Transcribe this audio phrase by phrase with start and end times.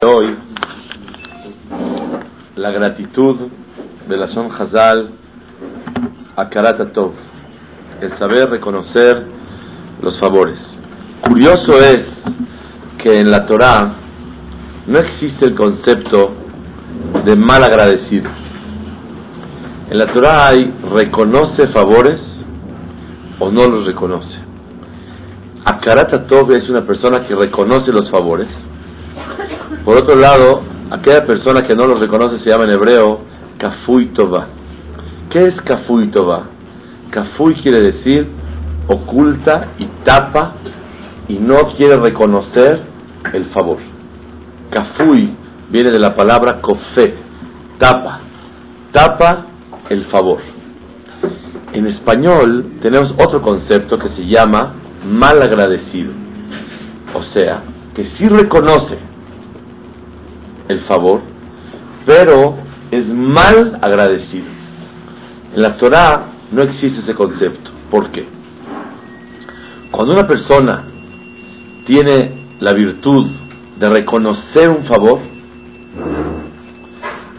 [0.00, 0.32] Hoy,
[2.54, 3.36] la gratitud
[4.08, 5.10] de la Son Hazal
[6.36, 7.14] a Karatatov,
[8.00, 9.26] el saber reconocer
[10.00, 10.56] los favores.
[11.28, 11.98] Curioso es
[13.02, 13.96] que en la Torah
[14.86, 16.32] no existe el concepto
[17.24, 18.30] de mal agradecido.
[19.90, 20.62] En la Torah hay
[20.92, 22.20] reconoce favores
[23.40, 24.38] o no los reconoce.
[25.64, 28.46] Akarata Tov es una persona que reconoce los favores.
[29.84, 33.20] Por otro lado, aquella persona que no los reconoce se llama en hebreo
[33.58, 34.48] Kafui Tova.
[35.30, 36.46] ¿Qué es Kafui Tova?
[37.10, 38.28] Kafui quiere decir
[38.88, 40.54] oculta y tapa
[41.28, 42.80] y no quiere reconocer
[43.32, 43.78] el favor.
[44.70, 45.36] Kafui
[45.70, 47.14] viene de la palabra kofe,
[47.78, 48.20] tapa,
[48.92, 49.46] tapa
[49.90, 50.40] el favor.
[51.72, 56.12] En español tenemos otro concepto que se llama mal agradecido.
[57.14, 57.62] O sea,
[57.94, 58.98] que sí reconoce
[60.68, 61.22] el favor,
[62.06, 62.58] pero
[62.90, 64.46] es mal agradecido.
[65.54, 67.70] En la Torah no existe ese concepto.
[67.90, 68.26] ¿Por qué?
[69.90, 70.84] Cuando una persona
[71.86, 73.30] tiene la virtud
[73.78, 75.20] de reconocer un favor,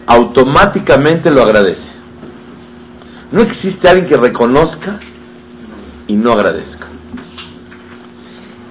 [0.06, 1.90] automáticamente lo agradece.
[3.30, 4.98] No existe alguien que reconozca
[6.08, 6.88] y no agradezca.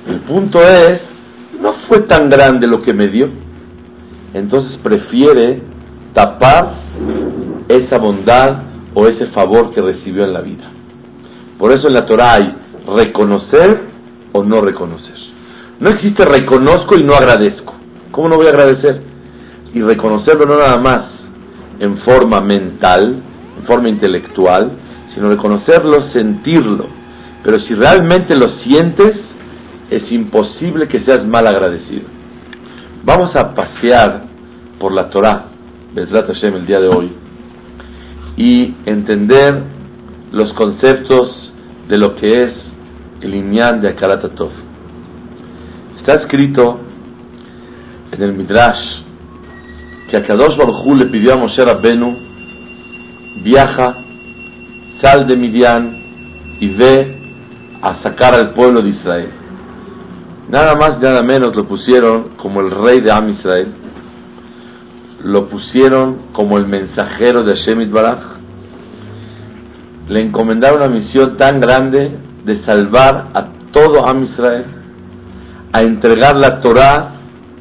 [0.07, 1.01] El punto es,
[1.61, 3.29] no fue tan grande lo que me dio,
[4.33, 5.61] entonces prefiere
[6.13, 6.75] tapar
[7.67, 8.63] esa bondad
[8.93, 10.69] o ese favor que recibió en la vida.
[11.57, 12.55] Por eso en la Torah hay
[12.95, 13.89] reconocer
[14.33, 15.15] o no reconocer.
[15.79, 17.73] No existe reconozco y no agradezco.
[18.11, 19.01] ¿Cómo no voy a agradecer?
[19.73, 21.05] Y reconocerlo no nada más
[21.79, 23.23] en forma mental,
[23.59, 24.71] en forma intelectual,
[25.13, 26.87] sino reconocerlo, sentirlo.
[27.43, 29.11] Pero si realmente lo sientes,
[29.89, 32.18] es imposible que seas mal agradecido.
[33.03, 34.23] Vamos a pasear
[34.77, 35.45] por la Torah,
[35.93, 37.11] Bezrat Hashem, el día de hoy,
[38.35, 39.63] y entender
[40.31, 41.51] los conceptos
[41.87, 42.53] de lo que es
[43.21, 44.51] el Inyan de Akarat Tov.
[45.97, 46.79] Está escrito
[48.11, 49.03] en el Midrash
[50.09, 52.17] que a Kadosh Baruj le pidió a Moshe Rabbenu
[53.43, 53.95] viaja,
[55.01, 57.17] sal de Midian y ve
[57.81, 59.38] a sacar al pueblo de Israel.
[60.49, 63.67] Nada más nada menos lo pusieron como el rey de Am Israel.
[65.23, 68.19] Lo pusieron como el mensajero de Hashem Baraj.
[70.07, 74.65] Le encomendaron una misión tan grande de salvar a todo Am Israel,
[75.71, 77.11] a entregar la Torah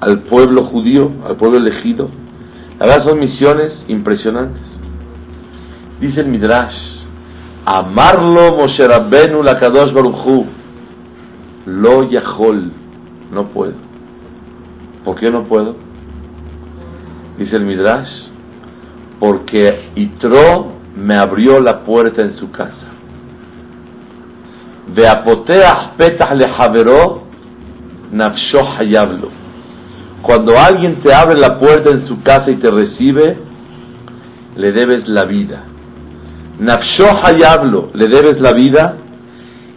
[0.00, 2.08] al pueblo judío, al pueblo elegido.
[2.78, 4.62] La verdad son misiones impresionantes.
[6.00, 6.76] Dice el Midrash,
[7.66, 10.46] amarlo Moshe Rabbenu la Kadosh Baruchu,
[11.68, 12.72] lo yahol,
[13.30, 13.74] no puedo.
[15.04, 15.76] ¿Por qué no puedo?
[17.38, 18.08] Dice el Midrash,
[19.20, 22.88] porque Itro me abrió la puerta en su casa.
[30.22, 33.38] Cuando alguien te abre la puerta en su casa y te recibe,
[34.56, 35.64] le debes la vida.
[36.58, 38.96] Nafsho hayablo, le debes la vida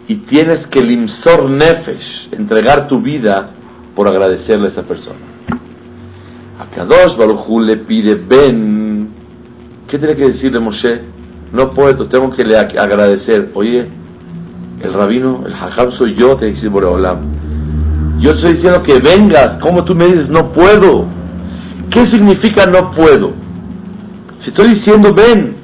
[0.08, 3.50] y tienes que limsor nefesh, entregar tu vida
[3.94, 5.20] por agradecerle a esa persona.
[6.58, 9.10] A Kadosh Baruchu le pide, ven.
[9.88, 11.02] ¿Qué tiene que decirle Moshe?
[11.52, 13.50] No puedo, tengo que le agradecer.
[13.54, 13.86] Oye,
[14.80, 18.18] el rabino, el hajam soy yo, te dice Boreolam.
[18.20, 21.06] Yo estoy diciendo que vengas, ¿cómo tú me dices no puedo?
[21.90, 23.32] ¿Qué significa no puedo?
[24.42, 25.56] Si estoy diciendo ven,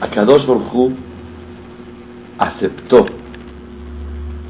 [0.00, 1.05] a Kadosh Baruchu
[2.38, 3.06] aceptó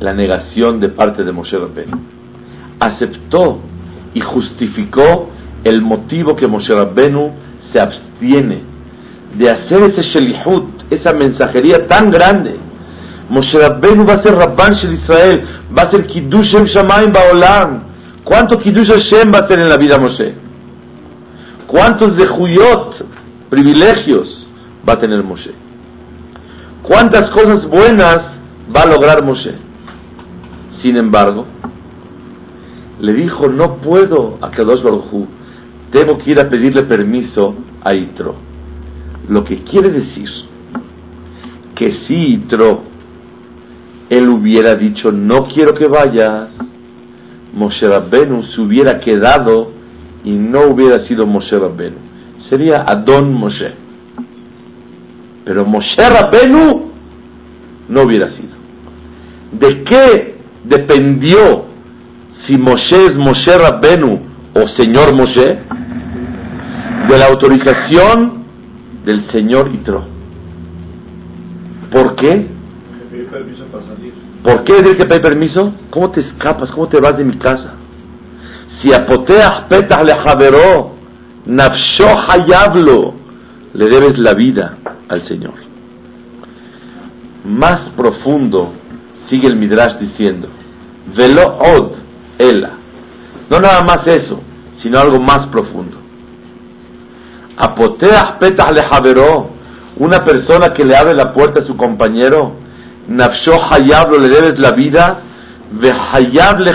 [0.01, 1.99] la negación de parte de Moshe Rabbeinu.
[2.81, 3.61] Aceptó
[4.15, 5.31] y justificó
[5.65, 7.33] el motivo que Moshe Rabbeinu
[7.73, 8.63] se abstiene
[9.39, 12.57] de hacer ese shelihut, esa mensajería tan grande.
[13.29, 15.45] Moshe Rabbeinu va a ser Rabban Shel Israel,
[15.77, 17.83] va a ser Kiddush Shamayim Baolam.
[18.25, 20.35] ¿Cuánto Kiddush Hashem va a tener en la vida Moshe?
[21.67, 23.05] ¿Cuántos de Huyot,
[23.51, 24.47] privilegios,
[24.89, 25.66] va a tener Moshe?
[26.87, 28.17] ¿Cuántas cosas buenas
[28.75, 29.55] va a lograr Moshe?
[30.83, 31.45] Sin embargo,
[33.01, 34.83] le dijo, no puedo a Kadosh
[35.91, 38.37] tengo que ir a pedirle permiso a Itro.
[39.29, 40.29] Lo que quiere decir
[41.75, 42.83] que si Itro,
[44.09, 46.51] él hubiera dicho, no quiero que vayas,
[47.53, 49.73] Moshe Rabbenu se hubiera quedado
[50.23, 51.97] y no hubiera sido Moshe Rabbenu.
[52.49, 53.86] Sería Adon Moshe.
[55.47, 56.91] Pero Moshe Rabbenu
[57.89, 58.57] no hubiera sido.
[59.53, 61.67] ¿De qué dependió
[62.47, 64.23] si Moshe es Moshe Rabbenu
[64.55, 65.61] o Señor Moshe?
[67.09, 68.45] De la autorización
[69.05, 70.05] del Señor Itro.
[71.93, 72.49] ¿Por qué?
[74.43, 75.75] ¿Por qué tiene que pedir permiso?
[75.91, 76.73] ¿Cómo te escapas?
[76.73, 77.75] ¿Cómo te vas de mi casa?
[78.83, 80.97] Si apoteas petah le javeró,
[81.47, 83.15] nafsho hayablo,
[83.75, 84.79] le debes la vida
[85.09, 85.55] al Señor.
[87.45, 88.73] Más profundo,
[89.31, 90.49] sigue el Midrash diciendo,
[91.17, 91.93] velo od,
[92.39, 92.73] ela.
[93.51, 94.41] No nada más eso,
[94.83, 95.97] sino algo más profundo.
[97.57, 98.83] Apoteas petah le
[99.99, 102.57] una persona que le abre la puerta a su compañero,
[103.09, 105.23] Nafsho Hayab le debes la vida,
[105.73, 106.73] ve Hayab le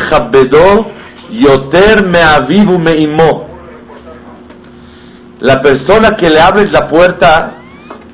[1.31, 3.48] Yoter me avivu me imo.
[5.39, 7.61] La persona que le abres la puerta,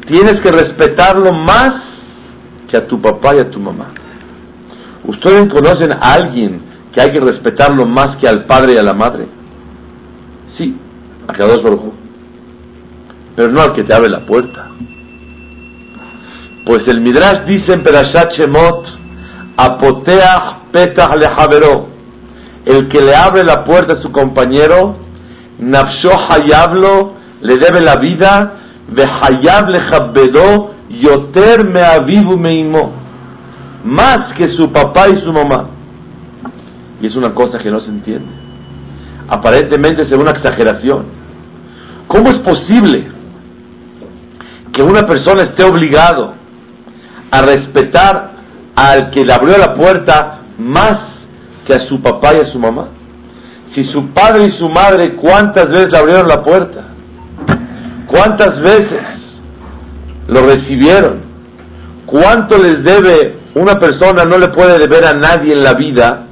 [0.07, 1.71] tienes que respetarlo más
[2.69, 3.93] que a tu papá y a tu mamá.
[5.05, 6.61] ¿Ustedes conocen a alguien
[6.93, 9.27] que hay que respetarlo más que al padre y a la madre?
[10.57, 10.75] Sí,
[11.27, 11.61] a cada dos
[13.35, 14.71] Pero no al que te abre la puerta.
[16.65, 18.85] Pues el Midrash dice en Perashat Shemot,
[19.55, 21.87] Apoteach petach lejaveró,
[22.65, 24.97] el que le abre la puerta a su compañero,
[25.59, 32.93] Nafsho hayablo, le debe la vida, Vehayab lejabedo, Yoter me avivu meimo,
[33.83, 35.69] más que su papá y su mamá.
[37.01, 38.31] Y es una cosa que no se entiende.
[39.27, 41.05] Aparentemente es una exageración.
[42.07, 43.11] ¿Cómo es posible
[44.71, 46.33] que una persona esté obligado
[47.29, 48.31] a respetar
[48.75, 50.95] al que le abrió la puerta más
[51.65, 52.87] que a su papá y a su mamá?
[53.75, 56.86] Si su padre y su madre, ¿cuántas veces le abrieron la puerta?
[58.07, 59.01] ¿Cuántas veces
[60.27, 61.21] lo recibieron?
[62.05, 64.23] ¿Cuánto les debe una persona?
[64.23, 66.27] No le puede deber a nadie en la vida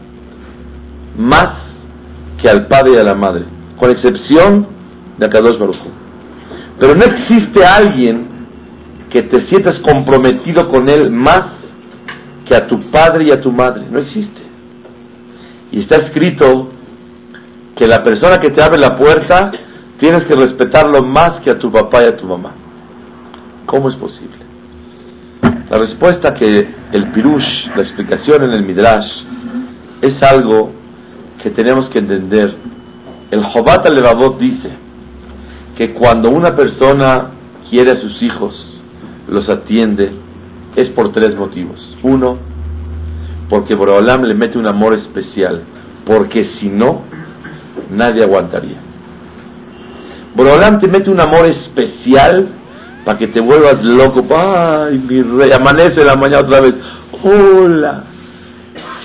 [1.17, 1.49] más
[2.41, 3.45] que al padre y a la madre,
[3.77, 4.67] con excepción
[5.17, 5.77] de Akadosh Baruch
[6.79, 8.27] Pero no existe alguien
[9.09, 11.41] que te sientas comprometido con Él más
[12.47, 13.85] que a tu padre y a tu madre.
[13.89, 14.41] No existe.
[15.71, 16.71] Y está escrito
[17.75, 19.51] que la persona que te abre la puerta
[19.99, 22.53] tienes que respetarlo más que a tu papá y a tu mamá.
[23.65, 24.45] ¿Cómo es posible?
[25.69, 29.07] La respuesta que el pirush, la explicación en el midrash,
[30.01, 30.71] es algo
[31.41, 32.55] que tenemos que entender.
[33.31, 34.69] El Jobat al dice
[35.77, 37.31] que cuando una persona
[37.69, 38.53] quiere a sus hijos
[39.27, 40.11] los atiende
[40.75, 41.79] es por tres motivos.
[42.03, 42.37] Uno,
[43.49, 45.63] porque Borolam le mete un amor especial,
[46.05, 47.03] porque si no,
[47.89, 48.84] nadie aguantaría.
[50.35, 52.49] Borolam te mete un amor especial
[53.05, 54.25] para que te vuelvas loco.
[54.35, 56.73] Ay, mi rey, amanece la mañana otra vez.
[57.23, 58.03] Hola.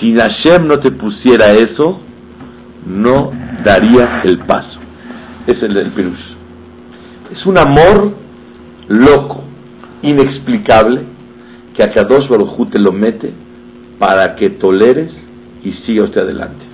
[0.01, 2.01] Si Hashem no te pusiera eso,
[2.85, 3.31] no
[3.65, 4.81] daría el paso.
[5.47, 5.93] Es el del.
[7.31, 8.15] Es un amor
[8.89, 9.45] loco
[10.03, 11.05] inexplicable
[11.77, 13.33] que a Kadosh Baruj te lo mete
[13.99, 15.13] para que toleres
[15.63, 16.65] y siga usted adelante.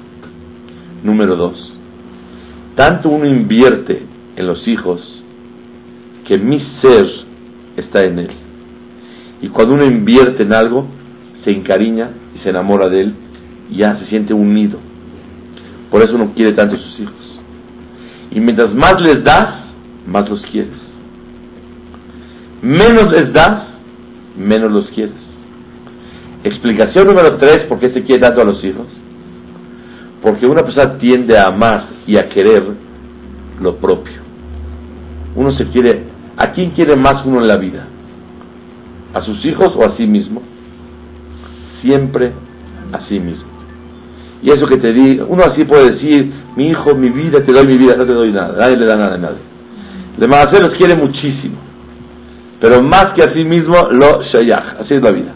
[1.03, 1.75] Número dos,
[2.75, 5.01] tanto uno invierte en los hijos
[6.27, 7.07] que mi ser
[7.77, 8.31] está en él.
[9.43, 10.87] Y cuando uno invierte en algo,
[11.45, 13.15] se encariña y se enamora de él
[13.71, 14.79] y ya se siente unido.
[15.91, 17.41] Por eso uno quiere tanto a sus hijos.
[18.31, 19.67] Y mientras más les das,
[20.07, 20.87] más los quieres
[22.67, 23.69] menos les das,
[24.37, 25.15] menos los quieres.
[26.43, 28.87] Explicación número tres, ¿por qué se quiere tanto a los hijos?
[30.23, 32.65] Porque una persona tiende a amar y a querer
[33.61, 34.26] lo propio.
[35.37, 36.05] Uno se quiere,
[36.37, 37.87] ¿a quién quiere más uno en la vida?
[39.15, 40.43] ¿A sus hijos o a sí mismo?
[41.83, 42.33] Siempre
[42.93, 43.47] a sí mismo.
[44.43, 47.67] Y eso que te di, uno así puede decir, mi hijo, mi vida, te doy
[47.67, 49.39] mi vida, no te doy nada, nadie le da nada a nadie.
[50.19, 51.67] De más los quiere muchísimo
[52.61, 55.35] pero más que a sí mismo lo shayach, así es la vida.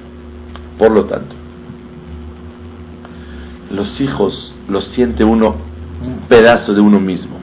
[0.78, 1.34] Por lo tanto,
[3.70, 5.56] los hijos los siente uno
[6.02, 7.39] un pedazo de uno mismo.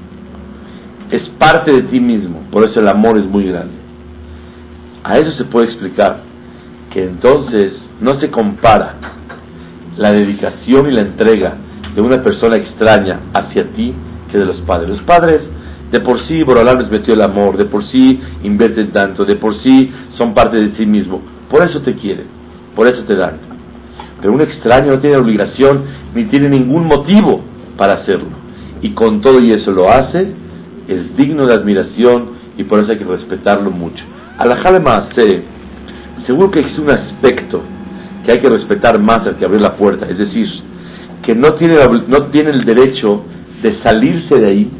[1.11, 3.75] Es parte de ti mismo, por eso el amor es muy grande.
[5.03, 6.21] A eso se puede explicar
[6.91, 8.95] que entonces no se compara
[9.97, 11.55] la dedicación y la entrega
[11.95, 13.93] de una persona extraña hacia ti
[14.31, 14.89] que de los padres.
[14.89, 15.41] Los padres,
[15.91, 19.55] de por sí, Borolán les metió el amor, de por sí invierten tanto, de por
[19.63, 21.21] sí son parte de sí mismo.
[21.49, 22.27] Por eso te quieren,
[22.75, 23.37] por eso te dan.
[24.21, 25.83] Pero un extraño no tiene obligación
[26.13, 27.41] ni tiene ningún motivo
[27.77, 28.29] para hacerlo.
[28.81, 30.33] Y con todo y eso lo hace,
[30.87, 34.03] es digno de admiración y por eso hay que respetarlo mucho.
[34.37, 35.43] Alajale Maase,
[36.25, 37.61] seguro que es un aspecto
[38.25, 40.47] que hay que respetar más al que abrió la puerta, es decir,
[41.23, 41.75] que no tiene,
[42.07, 43.23] no tiene el derecho
[43.61, 44.71] de salirse de ahí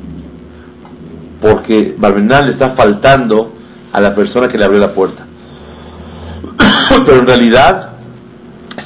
[1.42, 3.54] porque Barbenal le está faltando
[3.92, 5.26] a la persona que le abrió la puerta.
[7.06, 7.92] Pero en realidad,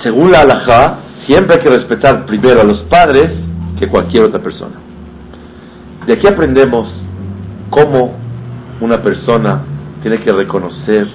[0.03, 3.27] según la halajá, siempre hay que respetar primero a los padres
[3.79, 4.75] que cualquier otra persona.
[6.05, 6.89] De aquí aprendemos
[7.71, 8.13] cómo
[8.81, 9.63] una persona
[10.03, 11.07] tiene que reconocer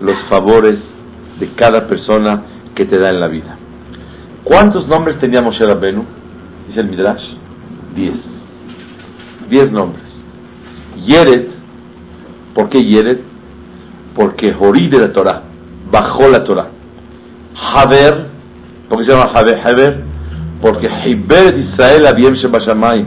[0.00, 0.78] los favores
[1.38, 2.42] de cada persona
[2.74, 3.56] que te da en la vida.
[4.42, 6.04] ¿Cuántos nombres tenía Moshe Rabbenu?
[6.68, 7.22] Dice el Midrash.
[7.94, 8.16] Diez.
[9.48, 10.04] Diez nombres.
[11.06, 11.50] Yeret,
[12.54, 13.20] ¿por qué Yeret?
[14.14, 15.42] Porque Jorí de la Torah,
[15.90, 16.68] bajó la Torah.
[17.74, 18.28] Haber,
[18.88, 19.60] ¿por qué se llama Haber?
[19.60, 20.04] Haber,
[20.62, 23.06] porque Hiber Israel Abiem Shebashamayim,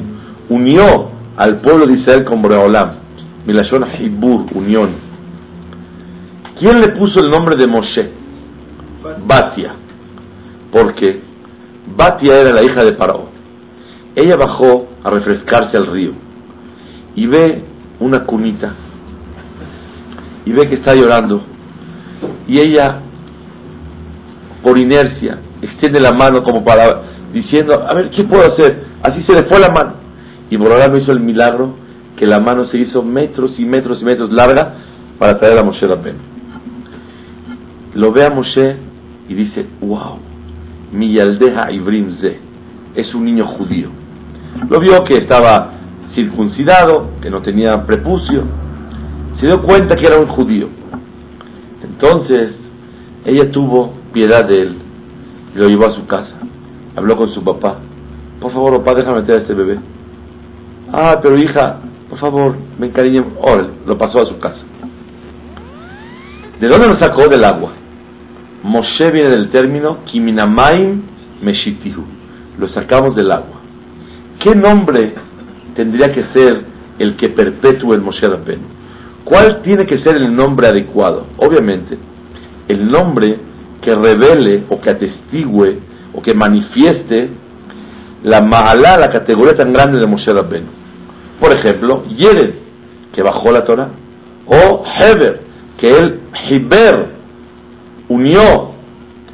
[0.50, 3.04] unió al pueblo de Israel con Boreolam.
[3.46, 4.96] Milashon Hibur, unión.
[6.60, 8.12] ¿Quién le puso el nombre de Moshe?
[9.26, 9.76] Batia.
[10.72, 11.22] Porque
[11.96, 13.30] Batia era la hija de Paró.
[14.16, 16.14] Ella bajó a refrescarse al río
[17.16, 17.66] y ve
[18.00, 18.74] una cunita
[20.46, 21.44] y ve que está llorando
[22.48, 23.02] y ella
[24.62, 26.84] por inercia extiende la mano como para
[27.32, 30.03] diciendo a ver qué puedo hacer así se le fue la mano
[30.50, 31.76] y Borolán hizo el milagro
[32.18, 34.76] que la mano se hizo metros y metros y metros larga
[35.18, 36.16] para traer a Moshe Rabben
[37.96, 38.78] lo ve a Moshe
[39.30, 40.20] y dice wow
[40.92, 42.40] mi yaldeja ibrim ze
[42.96, 44.04] es un niño judío
[44.70, 45.72] lo vio que estaba
[46.14, 48.44] circuncidado, que no tenía prepucio,
[49.40, 50.70] se dio cuenta que era un judío.
[51.84, 52.52] Entonces,
[53.26, 54.78] ella tuvo piedad de él
[55.56, 56.36] y lo llevó a su casa.
[56.96, 57.80] Habló con su papá.
[58.40, 59.80] Por favor, papá, déjame meter a este bebé.
[60.94, 63.26] Ah, pero hija, por favor, me encariñé.
[63.46, 64.62] Ahora, lo pasó a su casa.
[66.62, 67.28] ¿De dónde lo sacó?
[67.28, 67.74] Del agua.
[68.64, 71.02] Moshe viene del término Kiminamaim
[71.42, 72.06] Meshitihu.
[72.58, 73.60] Lo sacamos del agua.
[74.40, 75.16] ¿Qué nombre
[75.76, 78.68] tendría que ser el que perpetúe el Moshe Rabbeinu.
[79.24, 81.28] ¿Cuál tiene que ser el nombre adecuado?
[81.38, 81.98] Obviamente,
[82.68, 83.38] el nombre
[83.82, 85.80] que revele o que atestigue
[86.14, 87.30] o que manifieste
[88.24, 90.83] la Mahalá, la categoría tan grande de Moshe Rabbeinu.
[91.40, 92.56] Por ejemplo, Yered,
[93.14, 93.90] que bajó la Torah,
[94.46, 95.42] o Heber,
[95.78, 97.14] que él, Hiber,
[98.10, 98.74] unió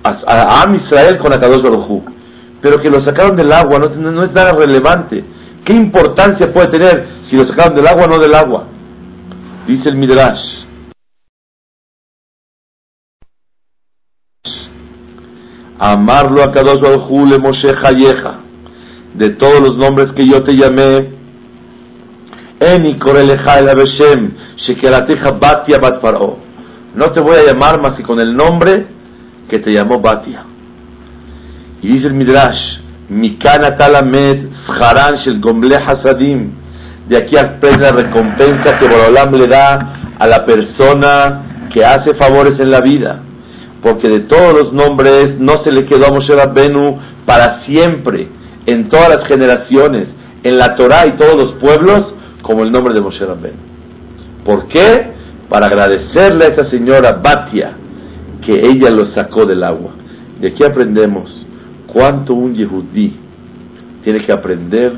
[0.04, 2.04] a, Am Israel con Akadosh Baruj
[2.62, 5.24] pero que lo sacaron del agua, no, no es nada relevante
[5.70, 8.68] ¿Qué importancia puede tener si lo sacaron del agua o no del agua?
[9.68, 10.40] Dice el Midrash.
[15.78, 18.40] Amarlo a Kadosh Baruj le Moshe Hayeja.
[19.14, 21.19] De todos los nombres que yo te llamé,
[26.96, 28.86] No te voy a llamar más que con el nombre
[29.50, 30.44] que te llamó Batia.
[31.82, 36.52] Y dice el Midrash, Mikana Talamed Haran Shel Gomble Hasadim.
[37.08, 42.60] De aquí aprende la recompensa que Borolam le da a la persona que hace favores
[42.60, 43.24] en la vida.
[43.82, 48.28] Porque de todos los nombres no se le quedó a Moshe Rabbenu para siempre,
[48.66, 50.08] en todas las generaciones,
[50.44, 53.58] en la Torah y todos los pueblos, como el nombre de Moshe Rabbenu.
[54.44, 55.14] ¿Por qué?
[55.50, 57.76] Para agradecerle a esa señora Batia
[58.46, 59.92] que ella lo sacó del agua.
[60.40, 61.30] De aquí aprendemos
[61.88, 63.16] cuánto un Yehudí
[64.04, 64.94] tiene que aprender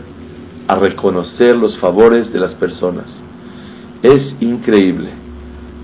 [0.67, 3.05] a reconocer los favores de las personas.
[4.03, 5.10] Es increíble,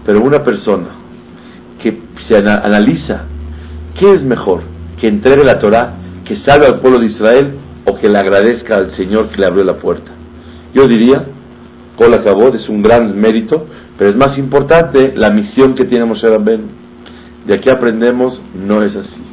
[0.05, 0.89] pero una persona
[1.81, 3.25] que se analiza
[3.99, 4.61] qué es mejor,
[4.99, 5.95] que entregue la Torah,
[6.25, 9.63] que salve al pueblo de Israel o que le agradezca al Señor que le abrió
[9.63, 10.11] la puerta.
[10.73, 11.25] Yo diría,
[11.97, 12.13] Kol
[12.55, 16.69] es un gran mérito, pero es más importante la misión que tiene Moshe Ben.
[17.45, 19.23] De aquí aprendemos, no es así.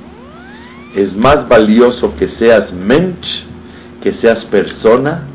[0.97, 3.26] Es más valioso que seas mensch
[4.00, 5.26] que seas persona,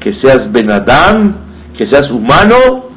[0.00, 1.36] que seas benadán,
[1.76, 2.90] que seas humano,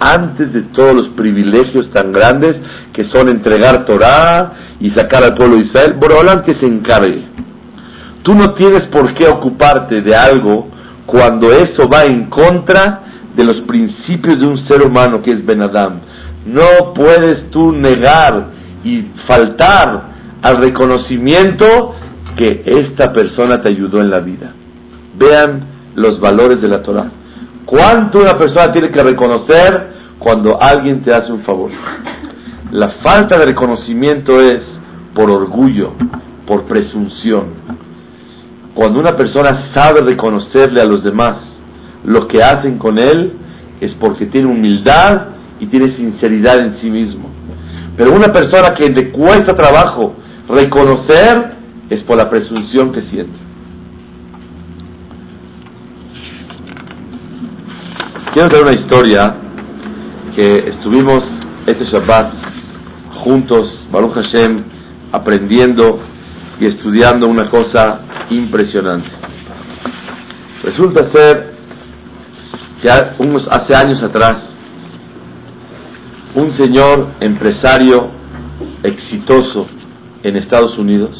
[0.00, 2.56] antes de todos los privilegios tan grandes
[2.92, 5.94] que son entregar Torah y sacar al pueblo de Israel.
[6.00, 7.24] Borolam que se encargue.
[8.22, 10.68] Tú no tienes por qué ocuparte de algo
[11.06, 16.00] cuando eso va en contra de los principios de un ser humano que es Benadam.
[16.46, 18.50] No puedes tú negar
[18.84, 20.12] y faltar
[20.42, 21.94] al reconocimiento
[22.36, 24.52] que esta persona te ayudó en la vida.
[25.18, 27.10] Vean los valores de la Torah.
[27.64, 31.70] ¿Cuánto una persona tiene que reconocer cuando alguien te hace un favor?
[32.72, 34.60] La falta de reconocimiento es
[35.14, 35.92] por orgullo,
[36.46, 37.54] por presunción.
[38.74, 41.51] Cuando una persona sabe reconocerle a los demás
[42.04, 43.32] lo que hacen con él,
[43.80, 45.28] es porque tiene humildad
[45.60, 47.30] y tiene sinceridad en sí mismo.
[47.96, 50.14] Pero una persona que le cuesta trabajo
[50.48, 51.56] reconocer
[51.90, 53.38] es por la presunción que siente.
[58.32, 59.36] Quiero contar una historia
[60.34, 61.22] que estuvimos
[61.66, 62.32] este Shabbat
[63.24, 64.64] juntos, Baruch Hashem,
[65.12, 66.00] aprendiendo
[66.58, 69.08] y estudiando una cosa impresionante.
[70.62, 71.51] Resulta ser
[72.82, 74.36] que hace años atrás,
[76.34, 78.10] un señor empresario
[78.82, 79.68] exitoso
[80.24, 81.10] en Estados Unidos,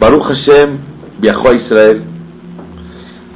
[0.00, 0.78] Baruch Hashem
[1.20, 2.02] viajó a Israel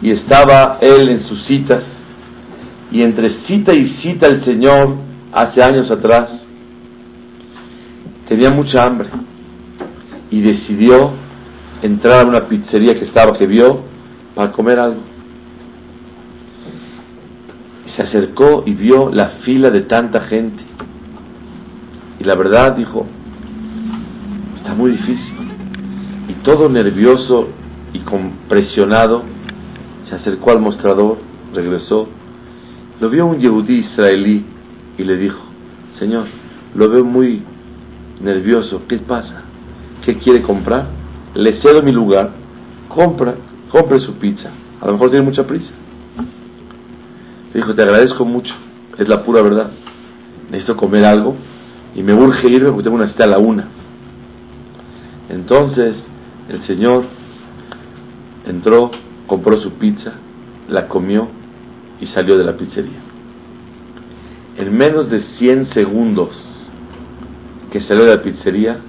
[0.02, 1.84] y estaba él en sus citas
[2.90, 4.96] y entre cita y cita el Señor
[5.32, 6.28] hace años atrás
[8.28, 9.08] tenía mucha hambre
[10.30, 11.12] y decidió
[11.82, 13.84] entrar a una pizzería que estaba, que vio,
[14.34, 15.02] para comer algo.
[17.96, 20.62] Se acercó y vio la fila de tanta gente.
[22.20, 23.06] Y la verdad dijo,
[24.56, 25.34] está muy difícil.
[26.28, 27.48] Y todo nervioso
[27.92, 28.00] y
[28.48, 29.22] presionado,
[30.08, 31.18] se acercó al mostrador,
[31.54, 32.08] regresó,
[33.00, 34.44] lo vio un yehudí israelí
[34.98, 35.38] y le dijo,
[35.98, 36.26] Señor,
[36.74, 37.42] lo veo muy
[38.20, 39.42] nervioso, ¿qué pasa?
[40.04, 40.86] ¿Qué quiere comprar?
[41.34, 42.30] Le cedo mi lugar,
[42.88, 43.34] compra,
[43.70, 44.50] compre su pizza.
[44.80, 45.70] A lo mejor tiene mucha prisa.
[47.56, 48.52] Dijo, te agradezco mucho,
[48.98, 49.70] es la pura verdad.
[50.50, 51.34] Necesito comer algo
[51.94, 53.66] y me urge irme porque tengo una cita a la una.
[55.30, 55.96] Entonces
[56.50, 57.06] el Señor
[58.46, 58.90] entró,
[59.26, 60.12] compró su pizza,
[60.68, 61.28] la comió
[61.98, 63.00] y salió de la pizzería.
[64.58, 66.36] En menos de 100 segundos
[67.72, 68.80] que salió de la pizzería,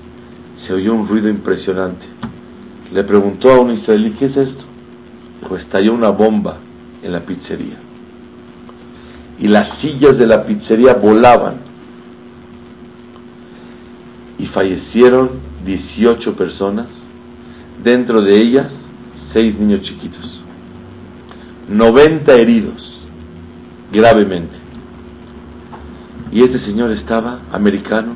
[0.68, 2.06] se oyó un ruido impresionante.
[2.92, 4.66] Le preguntó a un israelí, ¿qué es esto?
[5.48, 6.58] Pues estalló una bomba
[7.02, 7.87] en la pizzería.
[9.40, 11.58] Y las sillas de la pizzería volaban.
[14.40, 15.32] Y fallecieron
[15.66, 16.88] 18 personas,
[17.84, 18.72] dentro de ellas
[19.34, 20.42] 6 niños chiquitos.
[21.70, 23.08] 90 heridos,
[23.92, 24.56] gravemente.
[26.32, 28.16] Y este señor estaba, americano,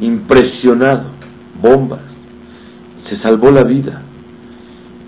[0.00, 1.04] impresionado,
[1.60, 2.00] bombas,
[3.08, 4.02] se salvó la vida.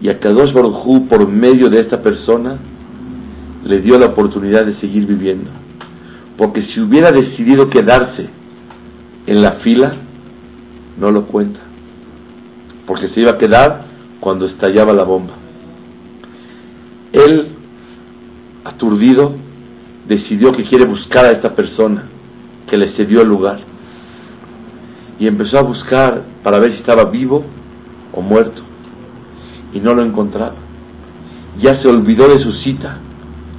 [0.01, 2.59] Y a Kadosh Baruj por medio de esta persona,
[3.65, 5.51] le dio la oportunidad de seguir viviendo.
[6.37, 8.29] Porque si hubiera decidido quedarse
[9.27, 9.97] en la fila,
[10.99, 11.61] no lo cuenta.
[12.87, 13.87] Porque se iba a quedar
[14.21, 15.35] cuando estallaba la bomba.
[17.13, 17.49] Él,
[18.65, 19.35] aturdido,
[20.09, 22.09] decidió que quiere buscar a esta persona
[22.69, 23.61] que le cedió el lugar.
[25.19, 27.45] Y empezó a buscar para ver si estaba vivo
[28.13, 28.63] o muerto.
[29.73, 30.57] Y no lo encontraba.
[31.61, 32.99] Ya se olvidó de su cita,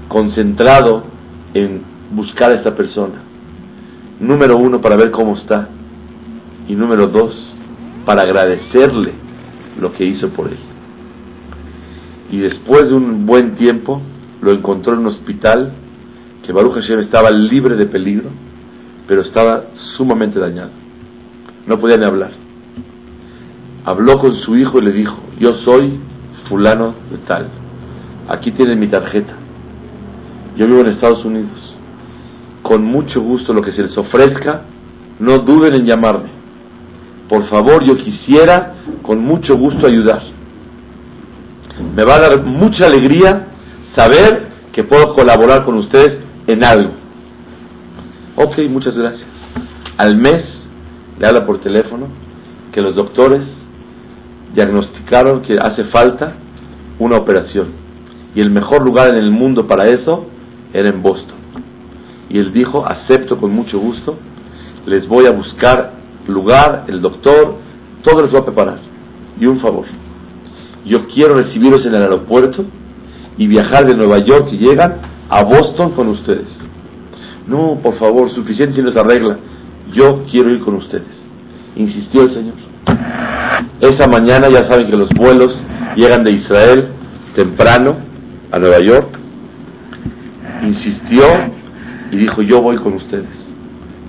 [0.07, 1.03] concentrado
[1.53, 3.21] en buscar a esta persona.
[4.19, 5.69] Número uno, para ver cómo está.
[6.67, 7.33] Y número dos,
[8.05, 9.13] para agradecerle
[9.79, 10.57] lo que hizo por él.
[12.31, 14.01] Y después de un buen tiempo,
[14.41, 15.73] lo encontró en un hospital
[16.43, 18.29] que Baruch Hashem estaba libre de peligro,
[19.07, 19.65] pero estaba
[19.97, 20.71] sumamente dañado.
[21.67, 22.31] No podía ni hablar.
[23.85, 25.99] Habló con su hijo y le dijo, yo soy
[26.47, 27.47] fulano de tal.
[28.27, 29.44] Aquí tiene mi tarjeta.
[30.55, 31.75] Yo vivo en Estados Unidos.
[32.61, 34.63] Con mucho gusto lo que se les ofrezca,
[35.19, 36.29] no duden en llamarme.
[37.29, 40.21] Por favor, yo quisiera con mucho gusto ayudar.
[41.95, 43.47] Me va a dar mucha alegría
[43.95, 46.93] saber que puedo colaborar con ustedes en algo.
[48.37, 49.27] Ok, muchas gracias.
[49.97, 50.43] Al mes
[51.19, 52.07] le habla por teléfono
[52.71, 53.41] que los doctores
[54.53, 56.35] diagnosticaron que hace falta
[56.99, 57.67] una operación.
[58.35, 60.27] Y el mejor lugar en el mundo para eso
[60.73, 61.35] era en Boston.
[62.29, 64.17] Y él dijo, acepto con mucho gusto,
[64.85, 65.93] les voy a buscar
[66.27, 67.57] lugar, el doctor,
[68.03, 68.79] todo les voy a preparar.
[69.39, 69.85] Y un favor,
[70.85, 72.65] yo quiero recibirlos en el aeropuerto
[73.37, 76.47] y viajar de Nueva York y llegan a Boston con ustedes.
[77.47, 79.37] No, por favor, suficiente nos arregla.
[79.93, 81.03] Yo quiero ir con ustedes.
[81.75, 82.55] Insistió el Señor.
[83.81, 85.53] Esa mañana ya saben que los vuelos
[85.95, 86.89] llegan de Israel
[87.35, 87.97] temprano
[88.51, 89.19] a Nueva York.
[90.63, 91.25] Insistió
[92.11, 93.29] y dijo, yo voy con ustedes.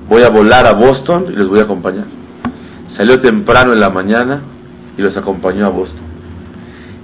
[0.09, 2.07] Voy a volar a Boston y les voy a acompañar.
[2.97, 4.43] Salió temprano en la mañana
[4.97, 6.07] y los acompañó a Boston.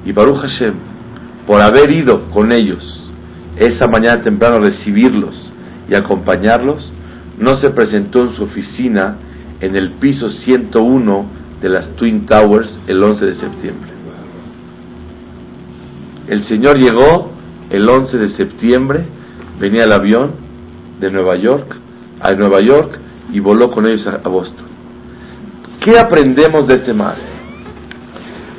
[0.05, 0.75] Y Baruch Hashem,
[1.47, 2.83] por haber ido con ellos
[3.57, 5.35] esa mañana temprano a recibirlos
[5.89, 6.93] y acompañarlos,
[7.39, 9.17] no se presentó en su oficina
[9.61, 11.27] en el piso 101
[11.61, 13.93] de las Twin Towers el 11 de septiembre.
[16.29, 17.33] El señor llegó
[17.71, 19.05] el 11 de septiembre,
[19.59, 20.33] venía el avión
[21.01, 21.77] de Nueva York
[22.23, 22.99] a Nueva York
[23.33, 24.67] y voló con ellos a, Boston.
[25.81, 27.17] ¿Qué aprendemos de este más?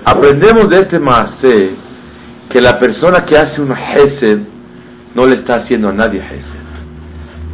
[0.06, 4.40] Aprendemos de este más que la persona que hace un Hesed
[5.16, 6.54] no le está haciendo a nadie Hesed.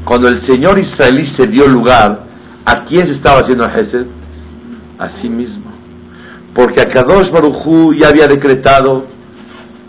[0.04, 2.24] Cuando el Señor israelí se dio lugar,
[2.66, 4.08] ¿a quién se estaba haciendo Hesed?
[4.98, 5.72] A sí mismo.
[6.56, 9.06] Porque a Kadosh Baruchú ya había decretado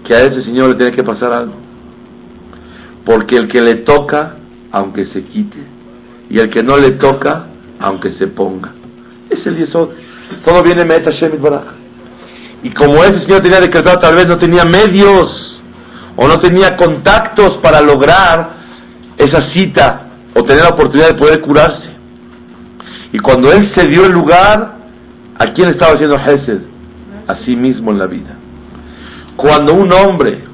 [0.07, 1.55] que a ese Señor le tiene que pasar algo.
[3.05, 4.37] Porque el que le toca,
[4.73, 5.59] aunque se quite,
[6.29, 7.47] y el que no le toca,
[7.81, 8.73] aunque se ponga.
[9.31, 9.91] Es el Yesod.
[10.45, 11.11] Todo viene Meta.
[12.63, 15.61] Y como ese Señor tenía decretado, tal vez no tenía medios
[16.17, 18.61] o no tenía contactos para lograr
[19.17, 21.91] esa cita o tener la oportunidad de poder curarse.
[23.13, 24.77] Y cuando Él se dio el lugar,
[25.39, 26.61] ¿a quién estaba haciendo Hesed?
[27.27, 28.37] A sí mismo en la vida.
[29.37, 30.45] Cuando un hombre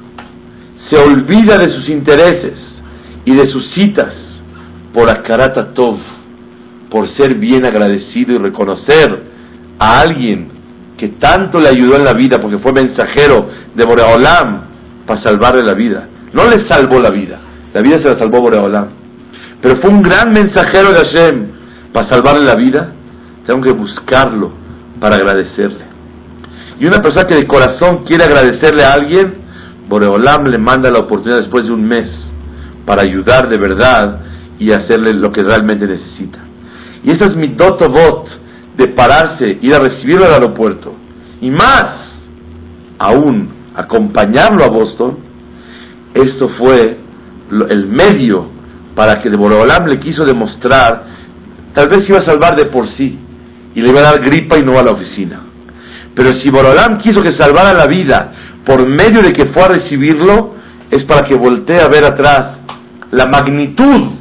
[0.91, 2.55] se olvida de sus intereses
[3.25, 4.13] y de sus citas
[4.93, 5.99] por Akarata Tov,
[6.91, 9.25] por ser bien agradecido y reconocer
[9.79, 10.51] a alguien
[10.97, 14.65] que tanto le ayudó en la vida porque fue mensajero de Boreolam
[15.07, 16.09] para salvarle la vida.
[16.33, 17.41] No le salvó la vida,
[17.75, 18.89] la vida se la salvó Boreolam.
[19.61, 21.47] Pero fue un gran mensajero de Hashem
[21.93, 22.93] para salvarle la vida.
[23.47, 24.53] Tengo que buscarlo
[25.01, 25.85] para agradecerle.
[26.79, 29.46] Y una persona que de corazón quiere agradecerle a alguien,
[29.89, 32.09] Boreolam le manda la oportunidad después de un mes
[32.85, 34.21] para ayudar de verdad
[34.59, 36.39] y hacerle lo que realmente necesita.
[37.05, 38.29] Y esa es mi dotobot
[38.77, 40.95] de pararse, ir a recibirlo al aeropuerto.
[41.41, 41.87] Y más,
[42.99, 45.19] aún acompañarlo a Boston,
[46.15, 46.99] esto fue
[47.69, 48.49] el medio
[48.95, 51.05] para que de Boreolam le quiso demostrar,
[51.75, 53.19] tal vez iba a salvar de por sí
[53.75, 55.43] y le iba a dar gripa y no a la oficina.
[56.15, 58.33] Pero si Borolam quiso que salvara la vida
[58.67, 60.55] por medio de que fue a recibirlo,
[60.91, 62.59] es para que voltee a ver atrás
[63.13, 64.13] la magnitud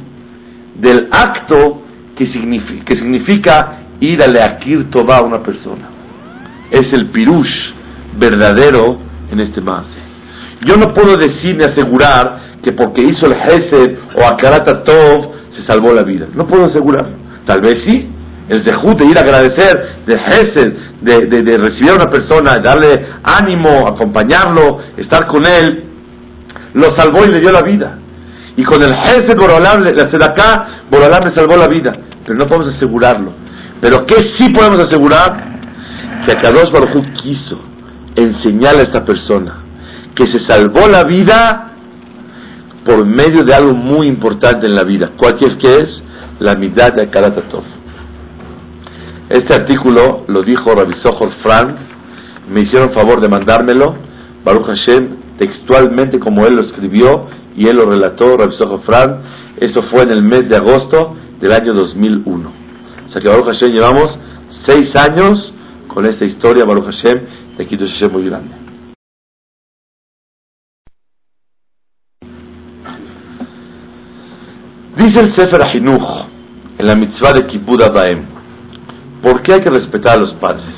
[0.76, 1.82] del acto
[2.16, 5.88] que significa, que significa ir a Leakir Toba a una persona.
[6.70, 7.74] Es el pirush
[8.18, 8.98] verdadero
[9.30, 9.84] en este más.
[10.64, 15.66] Yo no puedo decir ni asegurar que porque hizo el Hesed o Akarata Tov se
[15.66, 16.26] salvó la vida.
[16.34, 17.06] No puedo asegurar.
[17.46, 18.08] Tal vez sí,
[18.48, 23.86] el zehut de ir a agradecer, de Hesed, de, recibir a una persona, darle ánimo,
[23.86, 25.84] acompañarlo, estar con él,
[26.74, 27.98] lo salvó y le dio la vida.
[28.56, 31.92] Y con el Hesed Borolam, la Sedaká, Borolam le salvó la vida.
[32.24, 33.32] Pero no podemos asegurarlo.
[33.80, 35.56] Pero ¿qué sí podemos asegurar?
[36.24, 37.60] Que Akadosh Baruj quiso
[38.16, 39.62] enseñarle a esta persona
[40.14, 41.72] que se salvó la vida
[42.84, 45.12] por medio de algo muy importante en la vida.
[45.16, 46.02] ¿Cuál es que es?
[46.38, 47.75] La mitad de Karatatov.
[49.28, 51.76] Este artículo lo dijo Rabbi Sohor Frank,
[52.48, 53.96] me hicieron favor de mandármelo,
[54.44, 59.10] Baruch Hashem, textualmente como él lo escribió y él lo relató, Rabbi Sohor Frank,
[59.56, 62.52] esto fue en el mes de agosto del año 2001.
[63.08, 64.16] O sea que Baruch Hashem llevamos
[64.64, 65.52] seis años
[65.88, 68.54] con esta historia, Baruch Hashem, de Kiddush Hashem muy grande.
[74.96, 76.26] Dice el Sefer Ahinuch
[76.78, 78.35] en la mitzvah de Kibbud Abaem,
[79.26, 80.72] ¿Por qué hay que respetar a los padres?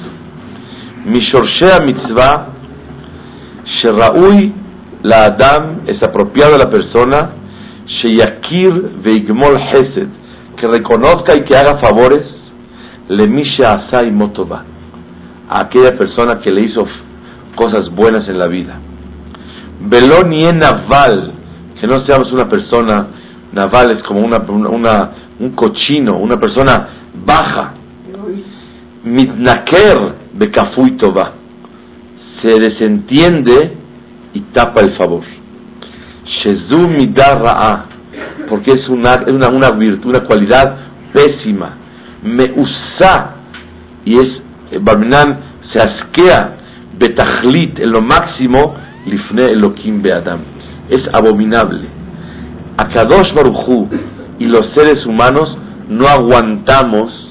[1.04, 2.46] Mishorshea mitzvah,
[3.82, 4.54] Sheraui
[5.02, 7.32] la Adam, es apropiado a la persona,
[7.84, 10.08] Sheyakir veigmol hesed,
[10.56, 12.24] que reconozca y que haga favores,
[13.08, 14.64] le misha asai motoba,
[15.46, 16.86] a aquella persona que le hizo
[17.54, 18.80] cosas buenas en la vida.
[19.78, 21.34] Velón y naval,
[21.78, 23.08] que no seamos una persona,
[23.52, 26.88] naval es como una, una, un cochino, una persona
[27.26, 27.74] baja,
[29.08, 31.32] mitnaker de kafui toba,
[32.42, 33.76] se desentiende
[34.34, 35.24] y tapa el favor.
[36.24, 37.86] Shezu midarra'a,
[38.48, 40.76] porque es una, una, una virtud, una cualidad
[41.12, 41.76] pésima.
[42.22, 43.36] Me usa,
[44.04, 44.42] y es,
[44.82, 45.40] Barminan
[45.72, 46.56] se asquea,
[46.98, 50.40] betachlit, en lo máximo, lifne elokim beadam.
[50.88, 51.88] Es abominable.
[52.76, 53.88] Akadosh Baruchu
[54.38, 55.56] y los seres humanos
[55.88, 57.27] no aguantamos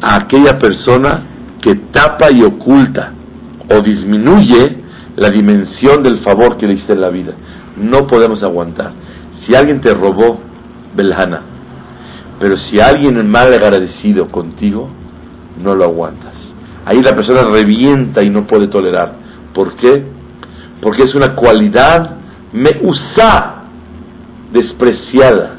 [0.00, 1.26] a aquella persona
[1.60, 3.12] que tapa y oculta
[3.70, 4.82] o disminuye
[5.16, 7.34] la dimensión del favor que le hiciste en la vida.
[7.76, 8.92] No podemos aguantar.
[9.46, 10.40] Si alguien te robó,
[10.94, 11.42] Belhana,
[12.40, 14.88] pero si alguien es mal agradecido contigo,
[15.62, 16.34] no lo aguantas.
[16.84, 19.16] Ahí la persona revienta y no puede tolerar.
[19.52, 20.18] ¿Por qué?
[20.80, 22.16] porque es una cualidad
[22.52, 23.64] me usa
[24.52, 25.56] despreciada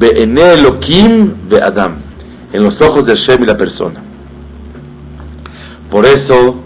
[0.00, 2.07] en Elohim de Adam
[2.52, 4.02] en los ojos de Hashem y la persona.
[5.90, 6.64] Por eso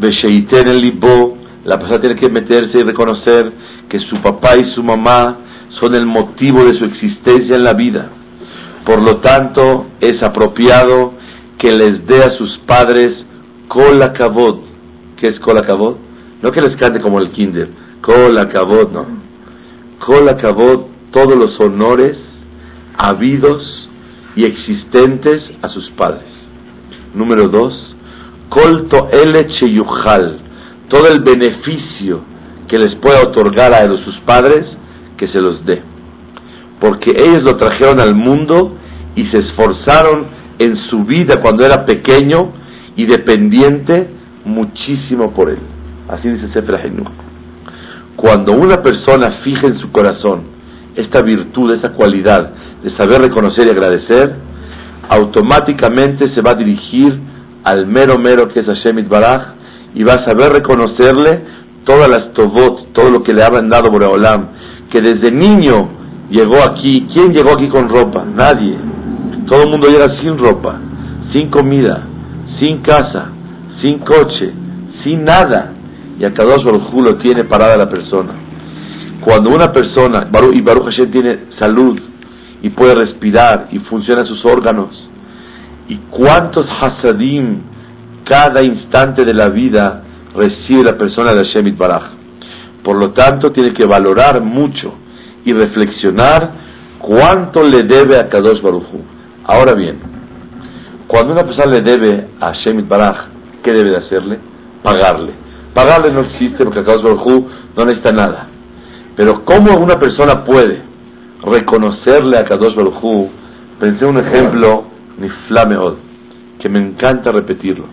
[0.00, 3.52] en el Libo la persona tiene que meterse y reconocer
[3.88, 5.38] que su papá y su mamá
[5.80, 8.10] son el motivo de su existencia en la vida.
[8.84, 11.14] Por lo tanto es apropiado
[11.58, 13.10] que les dé a sus padres
[13.68, 14.62] cola cabot
[15.16, 15.98] ¿qué es cola cabot?
[16.42, 17.68] no que les cante como el kinder.
[18.02, 19.24] Cola cabot no.
[20.04, 22.18] Kol acabó todos los honores
[22.98, 23.83] habidos
[24.36, 26.28] y existentes a sus padres.
[27.14, 27.96] Número dos,
[28.48, 30.38] Kol Toele Cheyuhal,
[30.88, 32.22] todo el beneficio
[32.68, 34.66] que les pueda otorgar a sus padres,
[35.16, 35.82] que se los dé.
[36.80, 38.76] Porque ellos lo trajeron al mundo
[39.14, 40.26] y se esforzaron
[40.58, 42.52] en su vida cuando era pequeño
[42.96, 44.10] y dependiente
[44.44, 45.58] muchísimo por él.
[46.08, 46.92] Así dice Sefer
[48.16, 50.53] cuando una persona fija en su corazón
[50.96, 52.50] esta virtud, esta cualidad
[52.82, 54.34] de saber reconocer y agradecer,
[55.08, 57.20] automáticamente se va a dirigir
[57.64, 59.54] al mero mero que es Hashem Baraj
[59.94, 61.44] y va a saber reconocerle
[61.84, 64.48] todas las tobot, todo lo que le habían dado Boreolam,
[64.90, 65.88] que desde niño
[66.30, 67.06] llegó aquí.
[67.12, 68.24] ¿Quién llegó aquí con ropa?
[68.24, 68.76] Nadie.
[69.46, 70.80] Todo el mundo llega sin ropa,
[71.32, 72.06] sin comida,
[72.60, 73.28] sin casa,
[73.82, 74.52] sin coche,
[75.02, 75.74] sin nada
[76.18, 78.43] y a Kadosh Baruj lo tiene parada la persona.
[79.20, 81.98] Cuando una persona, y Baruch Hashem tiene salud
[82.62, 84.90] y puede respirar y funciona sus órganos,
[85.88, 87.62] y cuántos hasadim
[88.24, 90.02] cada instante de la vida
[90.34, 92.02] recibe la persona de Hashem Baraj.
[92.82, 94.94] Por lo tanto, tiene que valorar mucho
[95.44, 96.52] y reflexionar
[96.98, 98.84] cuánto le debe a Kadosh Baruj
[99.44, 99.98] Ahora bien,
[101.06, 103.28] cuando una persona le debe a Hashem Baraj,
[103.62, 104.38] ¿qué debe de hacerle?
[104.82, 105.32] Pagarle.
[105.74, 107.46] Pagarle no existe porque Akadosh Baruj
[107.76, 108.48] no necesita nada.
[109.16, 110.82] Pero ¿cómo una persona puede
[111.42, 113.30] reconocerle a Kadosh Baruj
[113.78, 114.84] Pensé un ejemplo,
[115.18, 115.94] ni flameod,
[116.60, 117.86] que me encanta repetirlo.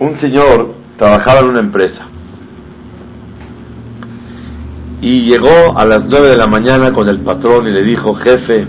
[0.00, 2.06] Un señor trabajaba en una empresa
[5.00, 8.66] y llegó a las nueve de la mañana con el patrón y le dijo, jefe,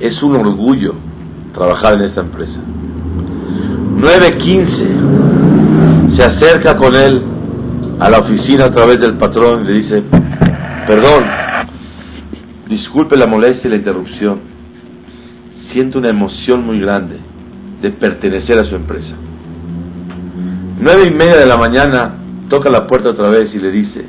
[0.00, 0.94] es un orgullo
[1.54, 2.58] trabajar en esta empresa.
[3.96, 7.33] 9.15 se acerca con él
[8.00, 10.02] a la oficina a través del patrón le dice,
[10.86, 11.24] perdón,
[12.68, 14.40] disculpe la molestia y la interrupción,
[15.72, 17.18] siento una emoción muy grande
[17.80, 19.14] de pertenecer a su empresa.
[20.80, 22.14] Nueve y media de la mañana
[22.48, 24.04] toca la puerta otra vez y le dice,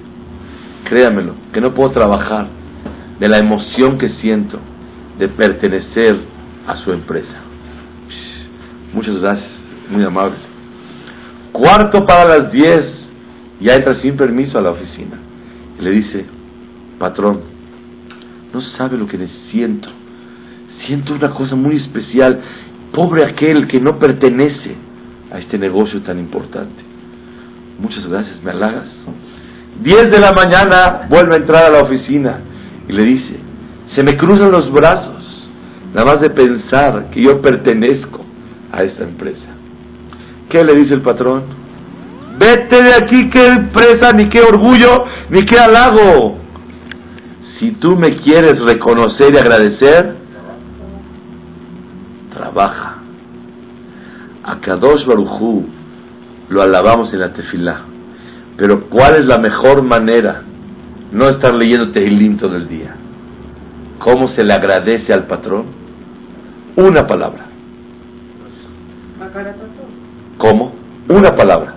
[0.90, 2.48] créamelo, que no puedo trabajar
[3.20, 4.60] de la emoción que siento
[5.18, 6.20] de pertenecer
[6.68, 7.44] a su empresa.
[8.94, 9.50] Muchas gracias
[9.90, 10.38] muy amable.
[11.52, 13.05] Cuarto para las diez,
[13.60, 15.18] ya entra sin permiso a la oficina.
[15.80, 16.26] Y le dice,
[17.00, 17.42] patrón,
[18.54, 19.18] no sabe lo que
[19.52, 19.90] siento.
[20.86, 22.40] Siento una cosa muy especial.
[22.94, 24.76] Pobre aquel que no pertenece
[25.32, 26.84] a este negocio tan importante.
[27.80, 28.88] Muchas gracias, me halagas.
[29.82, 32.40] Diez de la mañana vuelve a entrar a la oficina
[32.88, 33.36] y le dice,
[33.96, 35.24] se me cruzan los brazos,
[35.94, 38.24] nada más de pensar que yo pertenezco
[38.72, 39.48] a esta empresa.
[40.50, 41.65] ¿Qué le dice el patrón?
[42.38, 46.38] Vete de aquí, qué empresa, ni qué orgullo, ni qué halago.
[47.60, 50.16] Si tú me quieres reconocer y agradecer,
[52.34, 52.98] trabaja.
[54.44, 55.66] A Kadosh Barujú
[56.50, 57.82] lo alabamos en la tefilá.
[58.58, 60.44] Pero ¿cuál es la mejor manera?
[61.12, 62.96] No estar leyendo Tehilim todo el día.
[64.00, 65.66] ¿Cómo se le agradece al patrón?
[66.76, 67.46] Una palabra.
[70.38, 70.74] ¿Cómo?
[71.10, 71.75] Una palabra.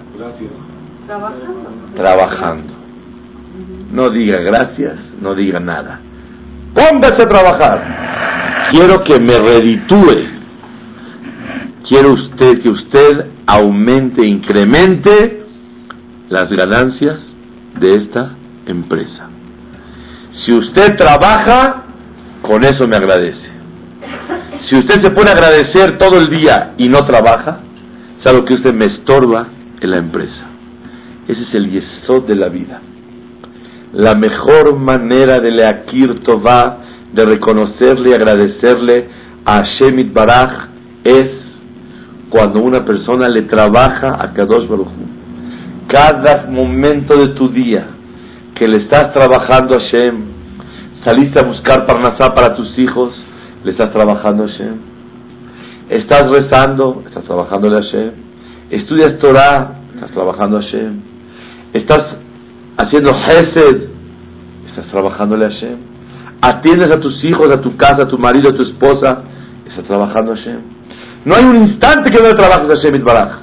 [1.08, 1.70] Trabajando.
[1.96, 2.74] Trabajando.
[3.92, 6.00] No diga gracias, no diga nada.
[6.74, 8.68] Póngase a trabajar.
[8.72, 10.38] Quiero que me reditúe.
[11.88, 15.46] Quiero usted que usted aumente, incremente
[16.28, 17.18] las ganancias
[17.80, 18.34] de esta
[18.66, 19.30] empresa.
[20.44, 21.84] Si usted trabaja,
[22.42, 23.48] con eso me agradece.
[24.68, 27.60] Si usted se pone a agradecer todo el día y no trabaja,
[28.26, 29.48] algo que usted me estorba
[29.80, 30.47] en la empresa.
[31.28, 32.80] Ese es el yesod de la vida.
[33.92, 36.78] La mejor manera de leakir Tová,
[37.12, 39.08] de reconocerle y agradecerle
[39.44, 40.68] a Shemit Baraj,
[41.04, 41.30] es
[42.30, 44.88] cuando una persona le trabaja a Kadosh Baruch
[45.86, 47.86] Cada momento de tu día
[48.54, 50.24] que le estás trabajando a Shem,
[51.04, 53.14] saliste a buscar Parnasá para tus hijos,
[53.64, 54.88] le estás trabajando a Shem
[55.88, 58.12] Estás rezando, estás trabajando a Hashem.
[58.70, 61.07] Estudias Torah, Estás trabajando a Hashem.
[61.72, 62.16] Estás
[62.76, 63.88] haciendo Hesed.
[64.68, 65.78] Estás trabajándole a Hashem.
[66.40, 69.22] Atiendes a tus hijos, a tu casa, a tu marido, a tu esposa.
[69.66, 70.60] Estás trabajando a Hashem.
[71.24, 73.40] No hay un instante que no trabajes a Hashem Baraj.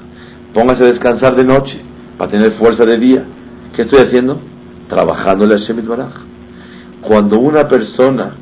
[0.53, 1.81] Póngase a descansar de noche
[2.17, 3.25] para tener fuerza de día.
[3.75, 4.39] ¿Qué estoy haciendo?
[4.89, 6.13] Trabajándole a Hashem Baraj.
[7.01, 8.35] Cuando una persona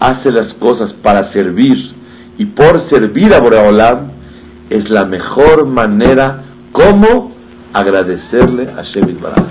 [0.00, 1.76] hace las cosas para servir
[2.38, 4.10] y por servir a Boreolam,
[4.70, 7.31] es la mejor manera como
[7.72, 9.46] agradecerle a Shemit Baraj.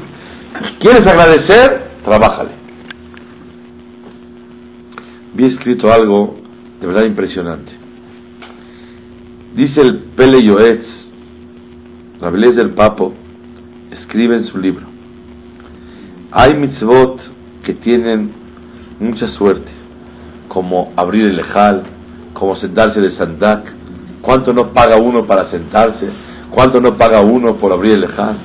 [0.79, 1.91] ¿Quieres agradecer?
[2.03, 2.51] Trabájale.
[5.33, 6.37] Vi escrito algo
[6.79, 7.71] de verdad impresionante.
[9.55, 10.85] Dice el Pele Yoetz,
[12.19, 13.13] Rabelés del Papo,
[13.91, 14.85] escribe en su libro,
[16.31, 17.19] hay mitzvot
[17.63, 18.31] que tienen
[18.99, 19.69] mucha suerte
[20.47, 21.83] como abrir el lejal,
[22.33, 23.63] como sentarse de sandak.
[24.21, 26.09] ¿Cuánto no paga uno para sentarse?
[26.51, 28.37] ¿Cuánto no paga uno por abrir el lejal?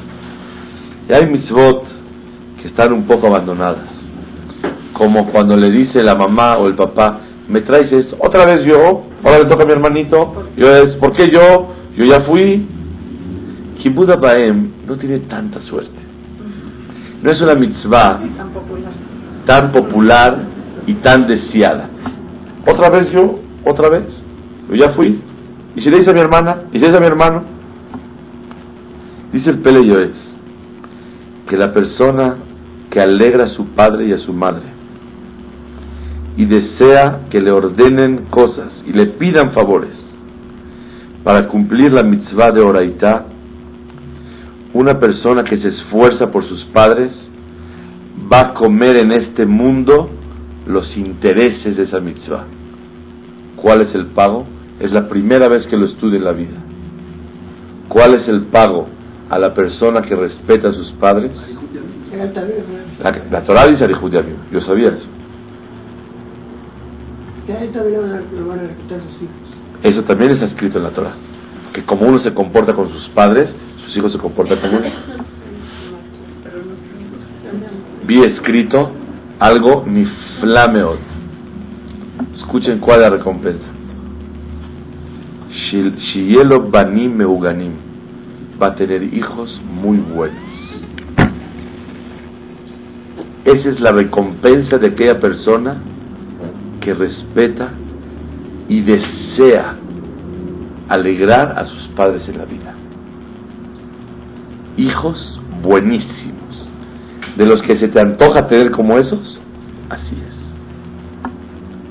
[1.09, 1.85] Y hay mitzvot
[2.63, 3.85] que están un poco abandonadas.
[4.93, 9.39] Como cuando le dice la mamá o el papá, me traes otra vez yo, ahora
[9.39, 11.75] le toca a mi hermanito, yo es, ¿por qué yo?
[11.97, 12.67] Yo ya fui.
[13.83, 15.99] Kibuda Baem no tiene tanta suerte.
[17.23, 18.21] No es una mitzvah
[19.47, 20.39] tan popular
[20.87, 21.89] y tan deseada.
[22.67, 24.05] Otra vez yo, otra vez.
[24.69, 25.21] Yo ya fui.
[25.77, 27.56] Y si le dice a mi hermana, y si le dice a mi hermano,
[29.37, 30.13] dice el Pele
[31.49, 32.37] que la persona
[32.91, 34.65] que alegra a su padre y a su madre
[36.37, 39.93] y desea que le ordenen cosas y le pidan favores
[41.23, 43.27] para cumplir la mitzvah de Oraitá,
[44.73, 47.11] una persona que se esfuerza por sus padres
[48.33, 50.09] va a comer en este mundo
[50.67, 52.47] los intereses de esa mitzvah.
[53.57, 54.47] ¿Cuál es el pago?
[54.81, 56.59] Es la primera vez que lo estudia en la vida.
[57.89, 58.96] ¿Cuál es el pago
[59.29, 61.33] a la persona que respeta a sus padres?
[63.03, 63.89] La, la Torah dice
[64.53, 65.17] yo sabía eso.
[69.83, 71.15] Eso también está escrito en la Torah.
[71.73, 73.51] Que como uno se comporta con sus padres,
[73.85, 74.89] sus hijos se comportan con uno.
[78.07, 78.93] Vi escrito
[79.39, 80.07] algo ni
[80.41, 80.99] flameot.
[82.37, 83.65] Escuchen cuál es la recompensa.
[85.51, 87.86] Shielo banim meuganim.
[88.61, 90.43] Va a tener hijos muy buenos.
[93.45, 95.77] Esa es la recompensa de aquella persona
[96.81, 97.71] que respeta
[98.69, 99.77] y desea
[100.89, 102.75] alegrar a sus padres en la vida.
[104.77, 106.69] Hijos buenísimos
[107.37, 109.41] de los que se te antoja tener como esos,
[109.91, 110.35] así es.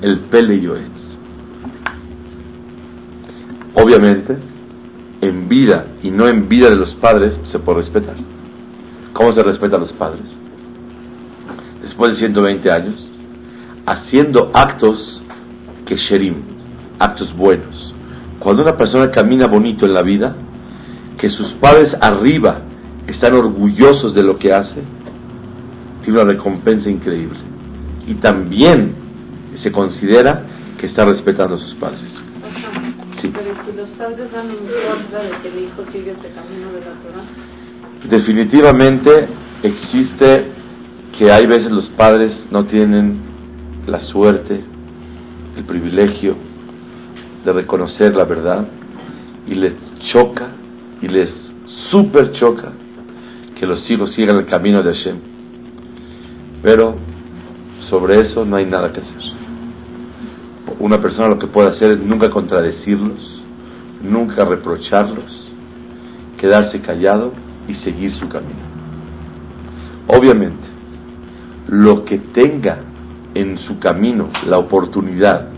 [0.02, 0.90] El Pele es.
[3.74, 4.36] Obviamente,
[5.20, 8.16] en vida y no en vida de los padres se puede respetar.
[9.12, 10.24] ¿Cómo se respeta a los padres?
[11.82, 13.06] Después de 120 años,
[13.86, 15.22] haciendo actos
[15.86, 16.36] que sherim,
[16.98, 17.94] actos buenos.
[18.40, 20.36] Cuando una persona camina bonito en la vida,
[21.18, 22.60] que sus padres arriba
[23.06, 24.82] están orgullosos de lo que hace,
[26.04, 27.38] tiene una recompensa increíble.
[28.06, 28.94] Y también
[29.62, 30.44] se considera
[30.78, 32.02] que está respetando a sus padres.
[33.20, 33.32] Sí.
[33.32, 36.80] Pero si los padres dan en contra de que el hijo sigue este camino de
[36.80, 37.24] la Torah.
[38.10, 39.28] Definitivamente
[39.62, 40.52] existe
[41.18, 43.20] que hay veces los padres no tienen
[43.86, 44.62] la suerte,
[45.56, 46.36] el privilegio
[47.44, 48.66] de reconocer la verdad
[49.46, 49.72] y les
[50.12, 50.48] choca
[51.00, 51.30] y les
[51.90, 52.72] super choca
[53.58, 55.16] que los hijos sigan el camino de Hashem.
[56.62, 56.96] Pero
[57.88, 59.35] sobre eso no hay nada que hacer.
[60.78, 63.42] Una persona lo que puede hacer es nunca contradecirlos,
[64.02, 65.52] nunca reprocharlos,
[66.38, 67.32] quedarse callado
[67.66, 68.60] y seguir su camino.
[70.08, 70.66] Obviamente,
[71.68, 72.78] lo que tenga
[73.34, 75.48] en su camino la oportunidad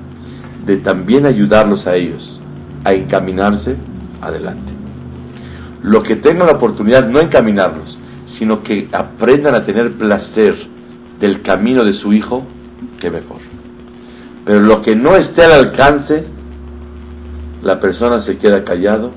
[0.65, 2.41] de también ayudarlos a ellos
[2.85, 3.77] a encaminarse,
[4.21, 4.73] adelante.
[5.83, 7.99] Lo que tenga la oportunidad, no encaminarlos,
[8.39, 10.57] sino que aprendan a tener placer
[11.21, 12.45] del camino de su hijo,
[13.01, 13.48] que mejor.
[14.49, 16.25] Pero lo que no esté al alcance,
[17.61, 19.13] la persona se queda callado.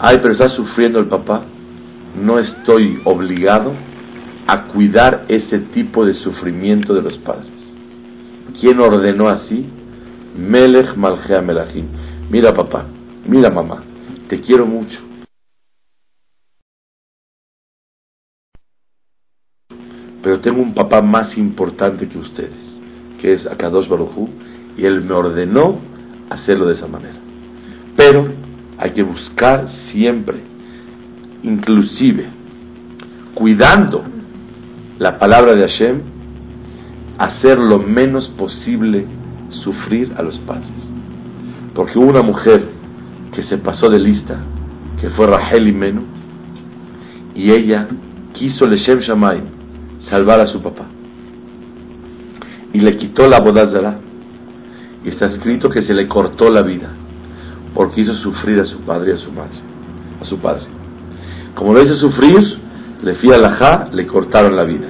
[0.00, 1.44] Ay, pero está sufriendo el papá.
[2.20, 3.72] No estoy obligado
[4.48, 7.52] a cuidar ese tipo de sufrimiento de los padres.
[8.60, 9.66] ¿Quién ordenó así?
[10.36, 11.86] Melech Malchea Melachim.
[12.28, 12.86] Mira papá,
[13.28, 13.84] mira mamá,
[14.28, 14.98] te quiero mucho
[20.24, 22.73] pero tengo un papá más importante que ustedes,
[23.24, 24.28] que es Akadosh Barujú,
[24.76, 25.78] y él me ordenó
[26.28, 27.16] hacerlo de esa manera.
[27.96, 28.28] Pero
[28.76, 30.42] hay que buscar siempre
[31.42, 32.26] inclusive
[33.32, 34.04] cuidando
[34.98, 36.02] la palabra de Hashem,
[37.16, 39.06] hacer lo menos posible
[39.64, 40.68] sufrir a los padres.
[41.74, 42.62] Porque hubo una mujer
[43.32, 44.36] que se pasó de lista,
[45.00, 46.02] que fue Rahel Menu,
[47.34, 47.88] y ella
[48.34, 49.40] quiso Leshem Shamay
[50.10, 50.93] salvar a su papá.
[52.74, 53.98] Y le quitó la bodazara.
[55.04, 56.88] Y está escrito que se le cortó la vida,
[57.74, 59.58] porque hizo sufrir a su padre y a su madre,
[60.20, 60.64] a su padre.
[61.54, 62.58] Como lo hizo sufrir,
[63.02, 64.86] le fui a la le cortaron la vida.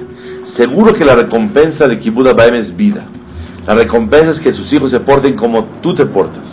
[0.57, 3.05] Seguro que la recompensa de Kibbutz Baem es vida.
[3.67, 6.43] La recompensa es que sus hijos se porten como tú te portas.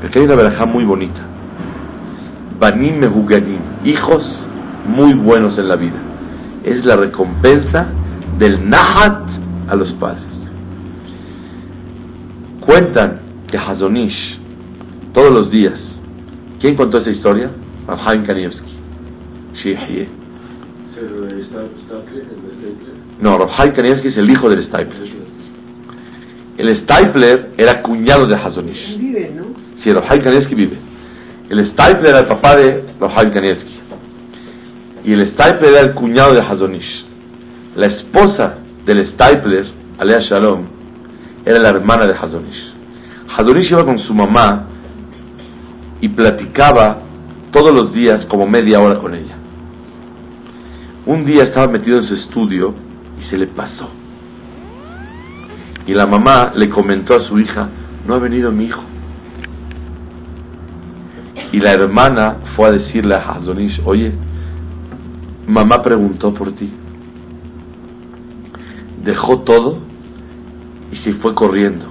[0.00, 1.20] Porque hay una verajá muy bonita.
[2.58, 4.22] Banim Mehuganim, hijos
[4.86, 6.00] muy buenos en la vida.
[6.64, 7.86] Es la recompensa
[8.38, 9.28] del Nahat
[9.68, 10.33] a los padres.
[12.66, 14.38] Cuentan que Hazonish,
[15.12, 15.78] todos los días,
[16.60, 17.50] ¿quién contó esa historia?
[17.86, 18.74] Rabhaim Kanievski.
[23.20, 25.14] No, Rabhaim Kanievski es el hijo del Stapler.
[26.56, 28.98] El Stapler era cuñado de Hazonish.
[28.98, 29.44] Vive, ¿no?
[29.82, 30.78] Sí, Rabhaim Kanievski vive.
[31.50, 33.74] El Stapler era el papá de Rabhaim Kanievski.
[35.04, 37.04] Y el Stapler era el cuñado de Hazonish.
[37.76, 38.54] La esposa
[38.86, 39.66] del Stapler,
[39.98, 40.73] Alea Shalom,
[41.44, 42.74] era la hermana de Hazonish.
[43.36, 44.66] Hazonish iba con su mamá
[46.00, 47.00] y platicaba
[47.52, 49.36] todos los días como media hora con ella.
[51.06, 52.74] Un día estaba metido en su estudio
[53.20, 53.88] y se le pasó.
[55.86, 57.68] Y la mamá le comentó a su hija,
[58.06, 58.82] no ha venido mi hijo.
[61.52, 64.12] Y la hermana fue a decirle a Hazonish, oye,
[65.46, 66.72] mamá preguntó por ti.
[69.04, 69.83] Dejó todo
[70.94, 71.86] y se fue corriendo.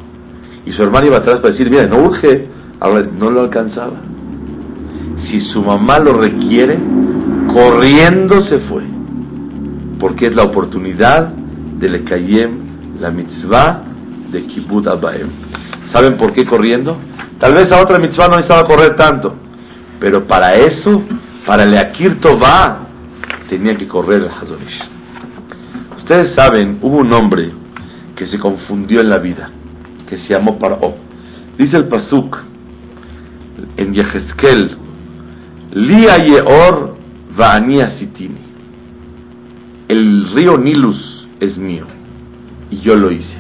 [0.66, 2.48] Y su hermana iba atrás para decir, mira, no urge,
[2.80, 4.02] ahora no lo alcanzaba.
[5.28, 6.80] Si su mamá lo requiere,
[7.54, 8.84] corriendo se fue.
[10.00, 13.84] Porque es la oportunidad de Lekayem, la mitzvah
[14.32, 15.30] de Kibbutz Abaem.
[15.94, 16.98] ¿Saben por qué corriendo?
[17.40, 19.36] Tal vez a otra mitzvah no necesitaba correr tanto.
[20.00, 21.04] Pero para eso,
[21.46, 22.88] para el Akir Tová,
[23.50, 24.90] tenía que correr el Hazonish.
[25.98, 27.63] Ustedes saben, hubo un hombre
[28.24, 29.50] que se confundió en la vida,
[30.08, 30.96] que se llamó Paró.
[31.58, 32.38] Dice el Pasuk
[33.76, 34.78] en Yehezkel,
[35.74, 36.96] Lia Yeor
[37.36, 38.40] Va'ania Sitini.
[39.90, 41.86] El río Nilus es mío
[42.72, 43.38] y yo lo hice.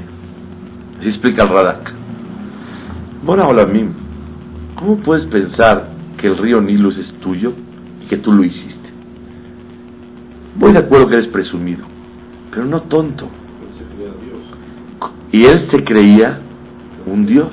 [0.99, 1.93] Así explica el Radak.
[3.23, 3.93] Bueno, hola Mim,
[4.75, 7.53] ¿cómo puedes pensar que el río Nilus es tuyo
[8.03, 8.89] y que tú lo hiciste?
[10.57, 11.85] Voy de acuerdo que eres presumido,
[12.51, 13.29] pero no tonto.
[15.33, 16.39] Y él se creía
[17.07, 17.49] un Dios.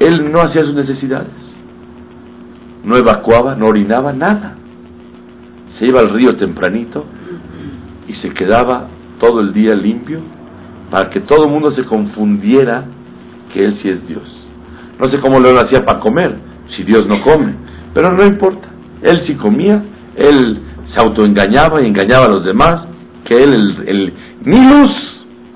[0.00, 1.28] Él no hacía sus necesidades.
[2.82, 4.56] No evacuaba, no orinaba, nada.
[5.78, 7.04] Se iba al río tempranito
[8.08, 8.88] y se quedaba
[9.20, 10.22] todo el día limpio
[10.90, 12.86] para que todo el mundo se confundiera
[13.52, 14.24] que él sí es Dios.
[14.98, 16.34] No sé cómo lo hacía para comer,
[16.74, 17.54] si Dios no come,
[17.92, 18.68] pero no importa.
[19.02, 19.84] Él sí comía,
[20.16, 20.62] él
[20.94, 22.86] se autoengañaba y engañaba a los demás,
[23.26, 24.14] que él, el, el
[24.46, 24.90] Nilus,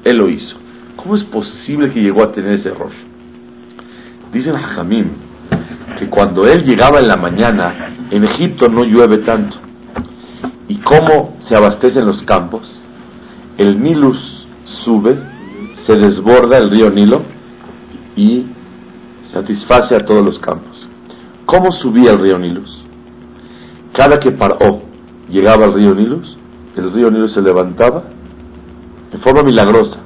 [0.05, 0.62] él lo hizo.
[1.03, 2.93] ¿Cómo es posible que llegó a tener ese error?
[4.33, 5.11] Dice el Jamim
[5.99, 9.57] que cuando él llegaba en la mañana, en Egipto no llueve tanto.
[10.69, 12.63] ¿Y cómo se abastecen los campos?
[13.59, 14.47] El Nilus
[14.85, 15.19] sube,
[15.87, 17.23] se desborda el río Nilo
[18.15, 18.47] y
[19.33, 20.77] satisface a todos los campos.
[21.47, 22.85] ¿Cómo subía el río Nilus?
[23.93, 24.83] Cada que paró
[25.29, 26.39] llegaba al río Nilus,
[26.77, 28.05] el río Nilus se levantaba
[29.11, 30.02] de forma milagrosa,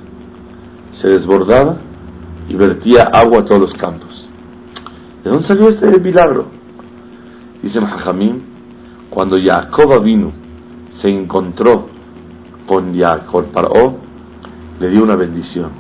[1.01, 1.77] se desbordaba
[2.49, 4.29] y vertía agua a todos los campos.
[5.25, 6.47] ¿De dónde salió este milagro?
[7.63, 8.45] Dice Jajamín,
[9.11, 10.33] cuando Jacob vino,
[11.03, 11.89] se encontró
[12.67, 13.97] con Jacob Paró,
[14.79, 15.71] le dio una bendición.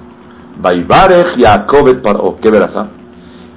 [0.60, 2.88] Baibarech Jacob Paró, ¿qué verás?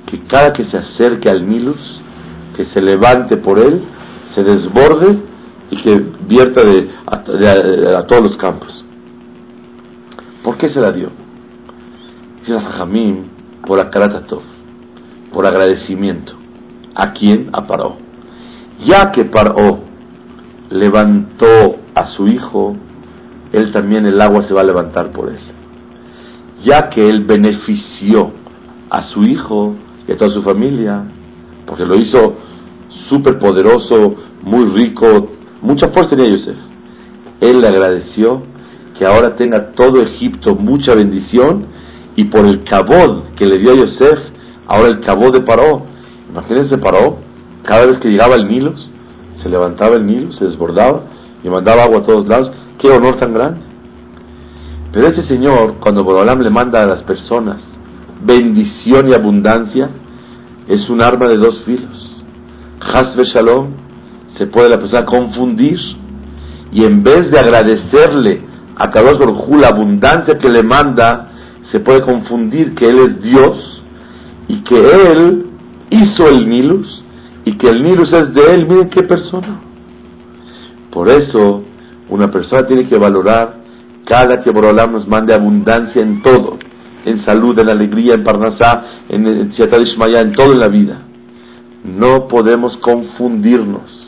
[0.06, 2.02] Que cada que se acerque al Nilus,
[2.56, 3.84] que se levante por él,
[4.36, 5.20] se desborde
[5.72, 8.86] y que vierta de, a, todos los campos.
[10.44, 11.10] ¿Por qué se la dio?
[12.58, 13.26] Jajamim,
[13.68, 14.42] por Akaratatov,
[15.34, 16.34] por agradecimiento.
[16.96, 17.50] ¿A quién?
[17.54, 17.98] A Paró.
[18.86, 19.80] Ya que Paró
[20.70, 22.76] levantó a su hijo,
[23.52, 25.40] él también el agua se va a levantar por él.
[26.64, 28.32] Ya que él benefició
[28.90, 29.76] a su hijo
[30.08, 31.04] y a toda su familia,
[31.66, 32.36] porque lo hizo
[33.10, 35.30] súper poderoso, muy rico,
[35.62, 36.56] Mucha fuerza tenía Yosef.
[37.42, 38.44] Él le agradeció
[38.98, 41.68] que ahora tenga todo Egipto mucha bendición
[42.20, 44.20] y por el cabod que le dio a Yosef,
[44.68, 45.86] ahora el cabod de Paró.
[46.30, 47.20] Imagínense Paró,
[47.64, 48.74] cada vez que llegaba el Nilo,
[49.42, 51.04] Se levantaba el Nilo, se desbordaba
[51.42, 52.52] y mandaba agua a todos lados.
[52.78, 53.62] ¡Qué honor tan grande!
[54.92, 57.62] Pero ese Señor, cuando Borolam le manda a las personas
[58.22, 59.90] bendición y abundancia,
[60.68, 62.24] es un arma de dos filos.
[62.82, 63.70] Hasbe Shalom,
[64.38, 65.80] se puede la persona confundir
[66.74, 68.42] y en vez de agradecerle
[68.76, 71.29] a Kadosh Baruj la abundancia que le manda,
[71.72, 73.84] se puede confundir que Él es Dios
[74.48, 75.46] y que Él
[75.90, 77.04] hizo el Nilus
[77.46, 78.68] y que el Nilus es de Él.
[78.68, 79.62] Miren qué persona.
[80.92, 81.64] Por eso,
[82.10, 83.60] una persona tiene que valorar
[84.06, 86.58] cada que Borolam nos mande abundancia en todo,
[87.06, 91.02] en salud, en alegría, en Parnasá, en, en en todo en la vida.
[91.84, 94.00] No podemos confundirnos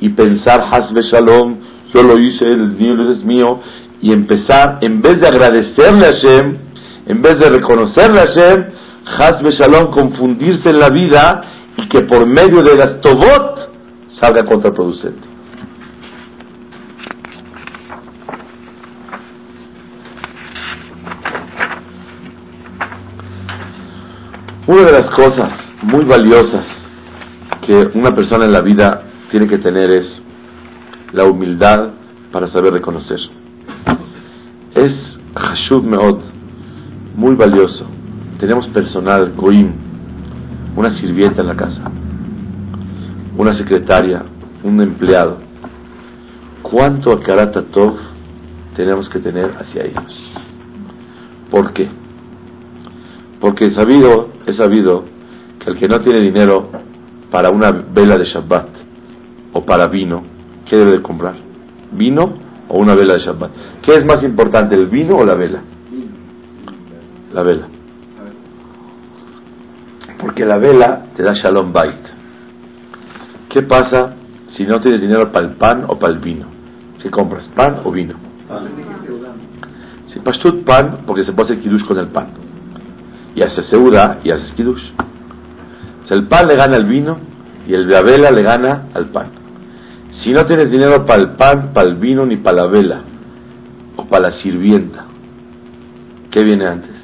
[0.00, 1.56] y pensar, Hasbe Shalom,
[1.92, 3.60] yo lo hice, el Nilus es mío,
[4.00, 6.65] y empezar, en vez de agradecerle a Hashem,
[7.06, 8.64] en vez de reconocerle a Hashem,
[9.18, 11.42] Hasbe Shalom, confundirse en la vida
[11.76, 13.70] y que por medio de las Tobot
[14.20, 15.36] salga contraproducente.
[24.66, 25.52] Una de las cosas
[25.82, 26.64] muy valiosas
[27.64, 30.06] que una persona en la vida tiene que tener es
[31.12, 31.90] la humildad
[32.32, 33.20] para saber reconocer.
[34.74, 34.92] Es
[35.36, 36.35] Hashub Meod,
[37.16, 37.86] muy valioso.
[38.38, 39.72] Tenemos personal, Goim,
[40.76, 41.90] una sirvienta en la casa,
[43.36, 44.22] una secretaria,
[44.62, 45.38] un empleado.
[46.62, 47.96] ¿Cuánto Akarata Tov
[48.76, 50.12] tenemos que tener hacia ellos?
[51.50, 51.88] ¿Por qué?
[53.40, 55.04] Porque sabido, he sabido
[55.60, 56.70] que el que no tiene dinero
[57.30, 58.68] para una vela de Shabbat
[59.54, 60.22] o para vino,
[60.68, 61.36] ¿qué debe de comprar?
[61.92, 62.34] ¿Vino
[62.68, 63.50] o una vela de Shabbat?
[63.82, 65.62] ¿Qué es más importante, el vino o la vela?
[67.36, 67.68] La vela.
[70.18, 72.00] Porque la vela te da Shalom Bait.
[73.50, 74.14] ¿Qué pasa
[74.56, 76.46] si no tienes dinero para el pan o para el vino?
[77.02, 78.14] Si compras pan o vino.
[80.14, 82.28] Si pastut pan, porque se puede hacer kiddush con el pan.
[83.34, 84.82] Y hace segura y haces kiddush.
[86.08, 87.18] Si el pan le gana al vino
[87.68, 89.26] y el la vela le gana al pan.
[90.24, 93.02] Si no tienes dinero para el pan, para el vino ni para la vela
[93.96, 95.04] o para la sirvienta,
[96.30, 96.95] ¿qué viene antes?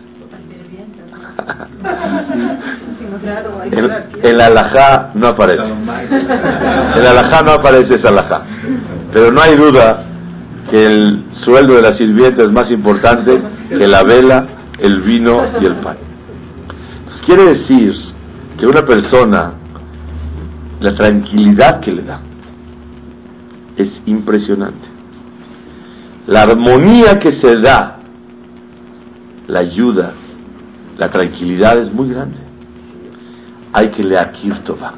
[4.23, 5.63] En, la alajá no aparece.
[5.63, 8.43] En la alajá no aparece esa alajá.
[9.13, 10.05] Pero no hay duda
[10.71, 14.47] que el sueldo de la sirvienta es más importante que la vela,
[14.79, 15.97] el vino y el pan.
[17.27, 17.95] quiere decir
[18.59, 19.53] que una persona,
[20.81, 22.21] la tranquilidad que le da,
[23.77, 24.89] es impresionante.
[26.27, 27.99] La armonía que se da,
[29.49, 30.15] la ayuda,
[31.03, 32.39] la tranquilidad es muy grande.
[33.73, 34.95] Hay que leer Kirtova.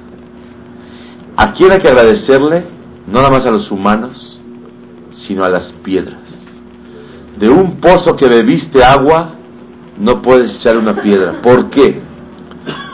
[1.34, 2.66] ¿A quién hay que agradecerle?
[3.06, 4.14] No nada más a los humanos,
[5.26, 6.20] sino a las piedras.
[7.38, 9.32] De un pozo que bebiste agua,
[9.98, 11.40] no puedes echar una piedra.
[11.40, 12.02] ¿Por qué?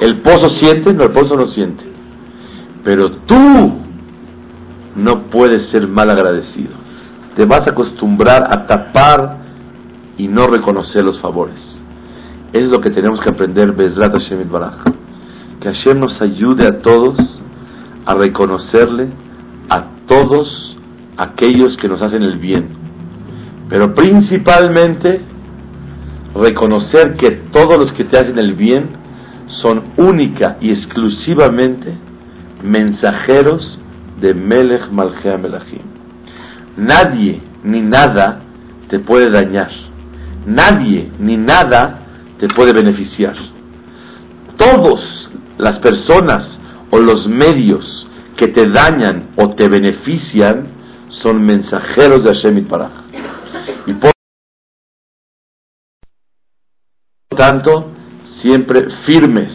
[0.01, 0.95] ¿El pozo siente?
[0.95, 1.85] No, el pozo no siente.
[2.85, 3.73] Pero tú
[4.95, 6.75] no puedes ser mal agradecido.
[7.35, 9.39] Te vas a acostumbrar a tapar
[10.17, 11.71] y no reconocer los favores.
[12.53, 14.83] Es lo que tenemos que aprender, Bezrat Hashem Baraj.
[15.61, 17.17] Que Hashem nos ayude a todos
[18.07, 19.09] a reconocerle
[19.69, 20.77] a todos
[21.17, 22.69] aquellos que nos hacen el bien.
[23.69, 25.21] Pero principalmente
[26.35, 28.91] reconocer que todos los que te hacen el bien
[29.63, 31.95] son única y exclusivamente
[32.65, 33.79] mensajeros
[34.21, 35.83] de Melech Malchea Melachim.
[36.77, 38.41] Nadie ni nada
[38.89, 39.71] te puede dañar.
[40.47, 42.00] Nadie ni nada
[42.41, 43.37] te puede beneficiar.
[44.57, 45.01] Todas
[45.59, 46.47] las personas
[46.91, 47.85] o los medios
[48.37, 50.69] que te dañan o te benefician
[51.23, 52.93] son mensajeros de Hashem y Paraj.
[53.87, 54.11] Y por
[57.37, 57.93] tanto,
[58.43, 59.53] siempre firmes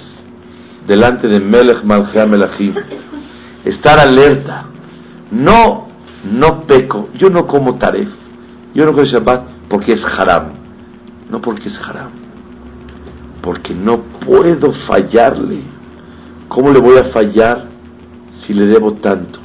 [0.87, 2.75] delante de Melech Malchea Melachim
[3.65, 4.65] estar alerta.
[5.31, 5.87] No,
[6.23, 7.09] no peco.
[7.15, 8.09] Yo no como taref.
[8.75, 10.53] Yo no como Shabbat porque es haram.
[11.29, 12.24] No porque es haram.
[13.45, 15.61] Porque no puedo fallarle.
[16.47, 17.69] ¿Cómo le voy a fallar
[18.45, 19.39] si le debo tanto?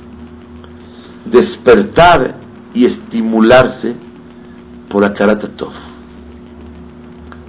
[1.27, 2.35] Despertar
[2.73, 3.95] y estimularse
[4.89, 5.73] por Akaratatov.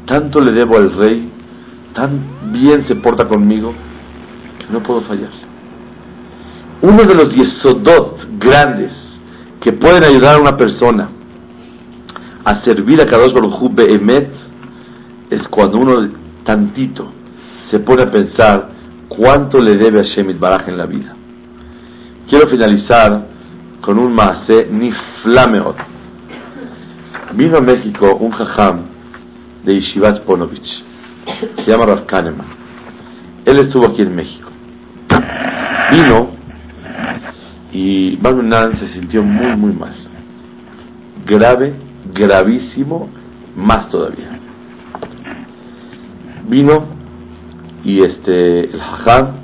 [0.06, 1.32] Tanto le debo al rey,
[1.96, 3.74] tan bien se porta conmigo,
[4.60, 5.48] que no puedo fallarle.
[6.82, 8.92] Uno de los yesodot grandes
[9.62, 11.10] que pueden ayudar a una persona
[12.44, 14.30] a servir a Kadosh Baruj Behemet
[15.30, 17.12] es cuando uno tantito
[17.70, 18.70] se pone a pensar
[19.08, 21.16] cuánto le debe a Shemit Baraj en la vida.
[22.30, 23.28] quiero finalizar
[23.82, 25.76] con un maase niflameot.
[27.34, 28.86] Vino a México un jajam
[29.64, 30.84] de Yeshivat Ponovich,
[31.56, 32.48] se llama Rav Kahneman.
[33.46, 34.50] Él estuvo aquí en México.
[35.92, 36.32] Vino
[37.74, 39.96] y Barminan se sintió muy, muy mal.
[41.26, 41.74] Grave,
[42.14, 43.10] gravísimo,
[43.56, 44.40] más todavía.
[46.48, 46.86] Vino
[47.84, 49.42] y este, el jajam,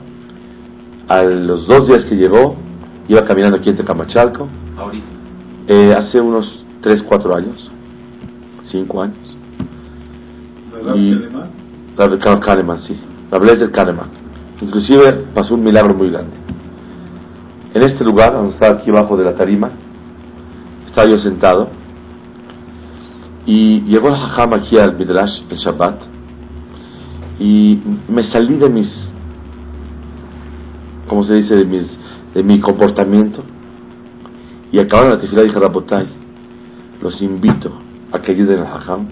[1.07, 2.55] a los dos días que llegó,
[3.07, 4.47] iba caminando aquí en Tecamachalco.
[5.67, 7.71] Eh, hace unos 3, 4 años,
[8.71, 9.37] 5 años.
[10.95, 11.15] Y,
[11.97, 12.99] Rabbi Kahneman, sí.
[13.31, 14.09] Rabbi del Kahneman.
[14.61, 16.35] Inclusive pasó un milagro muy grande.
[17.73, 19.71] En este lugar, donde estaba aquí abajo de la tarima,
[20.87, 21.69] estaba yo sentado
[23.45, 26.16] y llegó el hajam aquí al Midrash el Shabbat
[27.39, 27.79] y
[28.09, 28.87] me salí de mis,
[31.07, 31.55] ¿cómo se dice?
[31.55, 31.85] De, mis,
[32.33, 33.43] de mi comportamiento
[34.71, 36.07] y acabaron la tefila y dije, Rabotay,
[37.01, 37.71] los invito
[38.11, 39.07] a que ayuden al hajam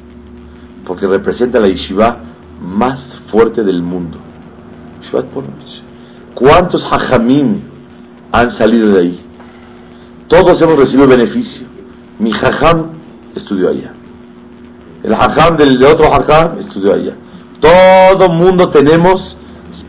[0.86, 2.18] porque representa la yeshiva
[2.62, 3.00] más
[3.32, 4.18] fuerte del mundo.
[6.34, 7.62] ¿Cuántos hajamim
[8.32, 9.20] han salido de ahí?
[10.28, 11.68] Todos hemos recibido beneficio.
[12.20, 12.92] Mi hajam
[13.36, 13.94] estudió allá.
[15.04, 17.14] El hajam del de otro hajam estudió allá.
[17.66, 19.36] Todo mundo tenemos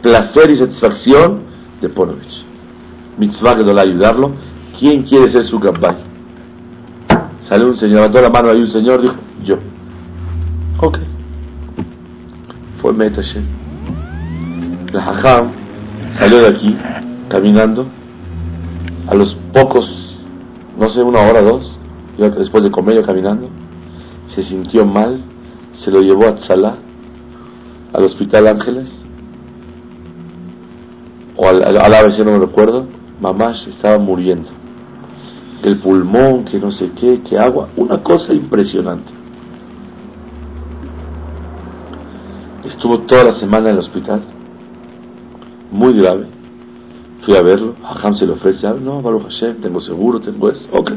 [0.00, 1.42] placer y satisfacción
[1.82, 2.44] de Ponovich.
[3.18, 4.32] Mitzvah que ayudarlo.
[4.78, 5.96] ¿Quién quiere ser su gabbay?
[7.50, 9.14] Salió un señor, levantó la mano ahí un señor, dijo,
[9.44, 9.56] yo.
[10.80, 10.98] Ok.
[12.80, 13.44] Fue Metashem.
[14.88, 15.52] El hajam
[16.18, 16.78] salió de aquí,
[17.28, 17.86] caminando.
[19.08, 19.86] A los pocos,
[20.78, 21.78] no sé, una hora, dos,
[22.16, 23.50] después de comer, caminando,
[24.34, 25.22] se sintió mal,
[25.84, 26.76] se lo llevó a Tzalá,
[27.96, 28.88] al Hospital Ángeles,
[31.34, 32.86] o al, al, ABC, no me recuerdo,
[33.20, 34.50] mamá estaba muriendo.
[35.62, 39.10] El pulmón, que no sé qué, que agua, una cosa impresionante.
[42.64, 44.22] Estuvo toda la semana en el hospital,
[45.70, 46.26] muy grave.
[47.24, 50.90] Fui a verlo, Hajam se le ofrece, no, Baruch Hashem, tengo seguro, tengo eso, ok.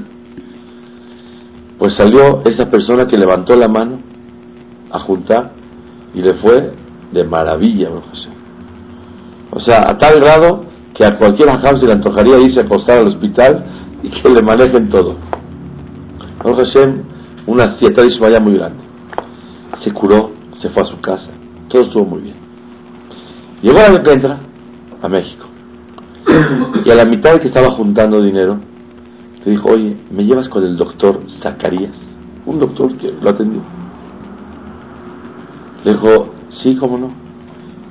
[1.78, 4.00] Pues salió esa persona que levantó la mano
[4.92, 5.54] a juntar
[6.14, 6.74] y le fue
[7.12, 7.90] de maravilla.
[9.52, 13.00] O sea, a tal grado que a cualquier Hajam se le antojaría irse a acostar
[13.00, 13.66] al hospital
[14.04, 15.16] y que le manejen todo.
[16.44, 17.04] Hashem,
[17.48, 18.84] una sieta de muy grande.
[19.84, 20.32] Se curó,
[20.62, 21.40] se fue a su casa
[21.70, 22.36] todo estuvo muy bien.
[23.62, 24.40] Llegó la que entra
[25.02, 25.46] a México.
[26.86, 28.60] Y a la mitad de que estaba juntando dinero,
[29.46, 31.94] le dijo, oye, ¿me llevas con el doctor Zacarías?
[32.46, 33.62] Un doctor que lo atendió.
[35.86, 37.12] Le dijo, sí, cómo no.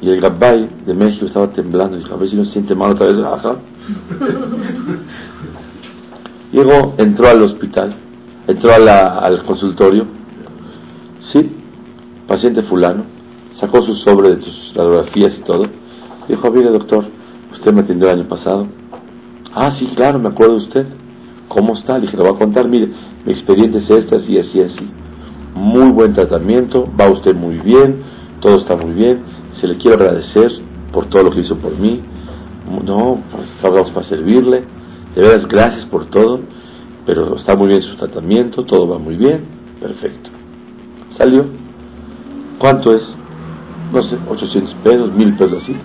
[0.01, 1.97] Y el Gabbay de México estaba temblando.
[1.97, 3.25] Dijo, a ver si no se siente mal otra vez.
[3.25, 3.57] Ajá.
[6.53, 7.95] Llegó, entró al hospital,
[8.47, 10.07] entró al consultorio.
[11.33, 11.51] Sí,
[12.27, 13.19] paciente fulano
[13.61, 15.67] sacó su sobre de sus radiografías y todo.
[16.29, 17.05] Dijo, mire doctor,
[17.53, 18.67] usted me atendió el año pasado.
[19.55, 20.87] Ah, sí, claro, me acuerdo de usted.
[21.49, 21.95] ¿Cómo está?
[21.99, 22.89] Le dije, le voy a contar, mire,
[23.25, 24.91] mi expediente es esta, así, así, así.
[25.55, 28.03] Muy buen tratamiento, va usted muy bien,
[28.41, 29.23] todo está muy bien.
[29.61, 30.51] Se le quiero agradecer
[30.93, 32.03] por todo lo que hizo por mí.
[32.85, 34.65] No, pues estamos para servirle.
[35.15, 36.41] De veras, gracias por todo.
[37.07, 39.47] Pero está muy bien su tratamiento, todo va muy bien.
[39.81, 40.31] Perfecto.
[41.17, 41.47] Salió.
[42.59, 43.03] ¿Cuánto es?
[43.93, 45.77] no sé, 800 pesos, 1000 pesos así.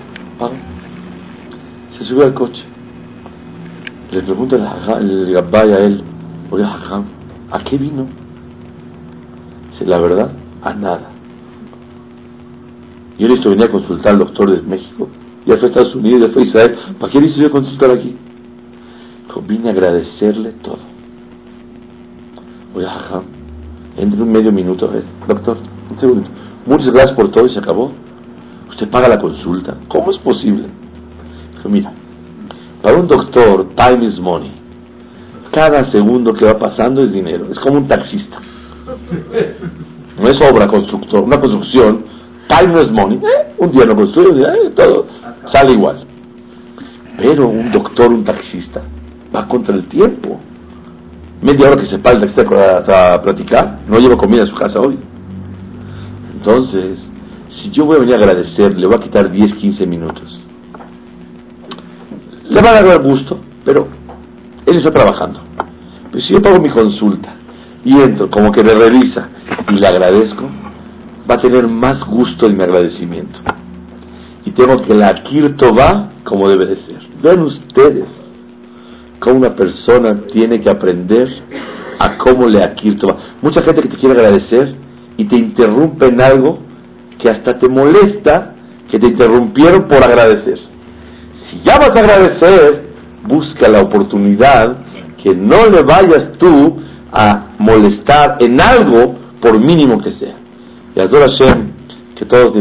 [1.97, 2.63] Se sube al coche.
[4.11, 4.55] Le pregunta
[4.99, 6.03] el, el a él,
[6.51, 8.07] oye, ¿a qué vino?
[9.71, 10.31] Dice, la verdad,
[10.61, 11.12] a nada.
[13.19, 15.07] Yo listo venía a consultar al doctor de México,
[15.45, 18.15] ya fue a Estados Unidos, ya fue a Israel, ¿para qué necesito consultar aquí?
[19.29, 20.79] A agradecerle todo.
[22.75, 23.23] Oye, jajam,
[23.97, 25.57] entre un medio minuto, a ver, doctor,
[25.91, 26.29] un segundo
[26.65, 27.91] muchas gracias por todo y se acabó.
[28.69, 29.77] Usted paga la consulta.
[29.87, 30.67] ¿Cómo es posible?
[31.55, 31.93] Dijo, mira,
[32.81, 34.51] para un doctor, time is money.
[35.51, 37.47] Cada segundo que va pasando es dinero.
[37.51, 38.37] Es como un taxista.
[40.19, 42.05] No es obra constructor, una construcción.
[42.47, 43.17] Time is money.
[43.17, 45.07] Eh, un día no construye, eh, todo
[45.51, 46.05] sale igual.
[47.17, 48.81] Pero un doctor, un taxista,
[49.33, 50.39] va contra el tiempo.
[51.41, 54.79] Media hora que se para el taxista a platicar, no lleva comida a su casa
[54.79, 54.97] hoy.
[56.33, 56.99] Entonces,
[57.61, 60.39] si yo voy a venir a agradecer, le voy a quitar 10, 15 minutos.
[62.49, 63.87] Le va a dar gusto, pero
[64.65, 65.39] él está trabajando.
[66.11, 67.33] Pero si yo pago mi consulta
[67.85, 69.29] y entro, como que me revisa
[69.69, 70.49] y le agradezco,
[71.29, 73.39] va a tener más gusto en mi agradecimiento.
[74.45, 76.99] Y tengo que la Kirto va como debe de ser.
[77.21, 78.07] Vean ustedes
[79.19, 81.29] cómo una persona tiene que aprender
[81.99, 82.59] a cómo le
[82.99, 83.17] Tova.
[83.41, 84.75] Mucha gente que te quiere agradecer
[85.17, 86.59] y te interrumpe en algo
[87.19, 88.55] que hasta te molesta
[88.91, 90.59] que te interrumpieron por agradecer.
[91.49, 92.83] Si ya vas a agradecer,
[93.27, 94.77] busca la oportunidad
[95.23, 96.77] que no le vayas tú
[97.11, 100.42] a molestar en algo por mínimo que sea.
[100.95, 101.71] Y adora Hashem,
[102.15, 102.55] que todos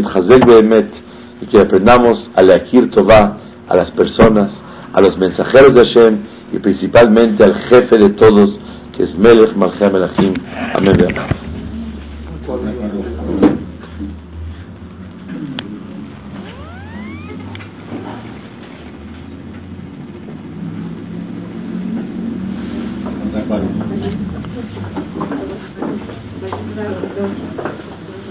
[1.41, 3.37] y que aprendamos a leakir Tová
[3.69, 4.51] a las personas,
[4.93, 6.23] a los mensajeros de Hashem
[6.53, 8.59] y principalmente al jefe de todos,
[8.97, 10.35] que es Melech Malchem Melachim.
[10.75, 10.97] Amén.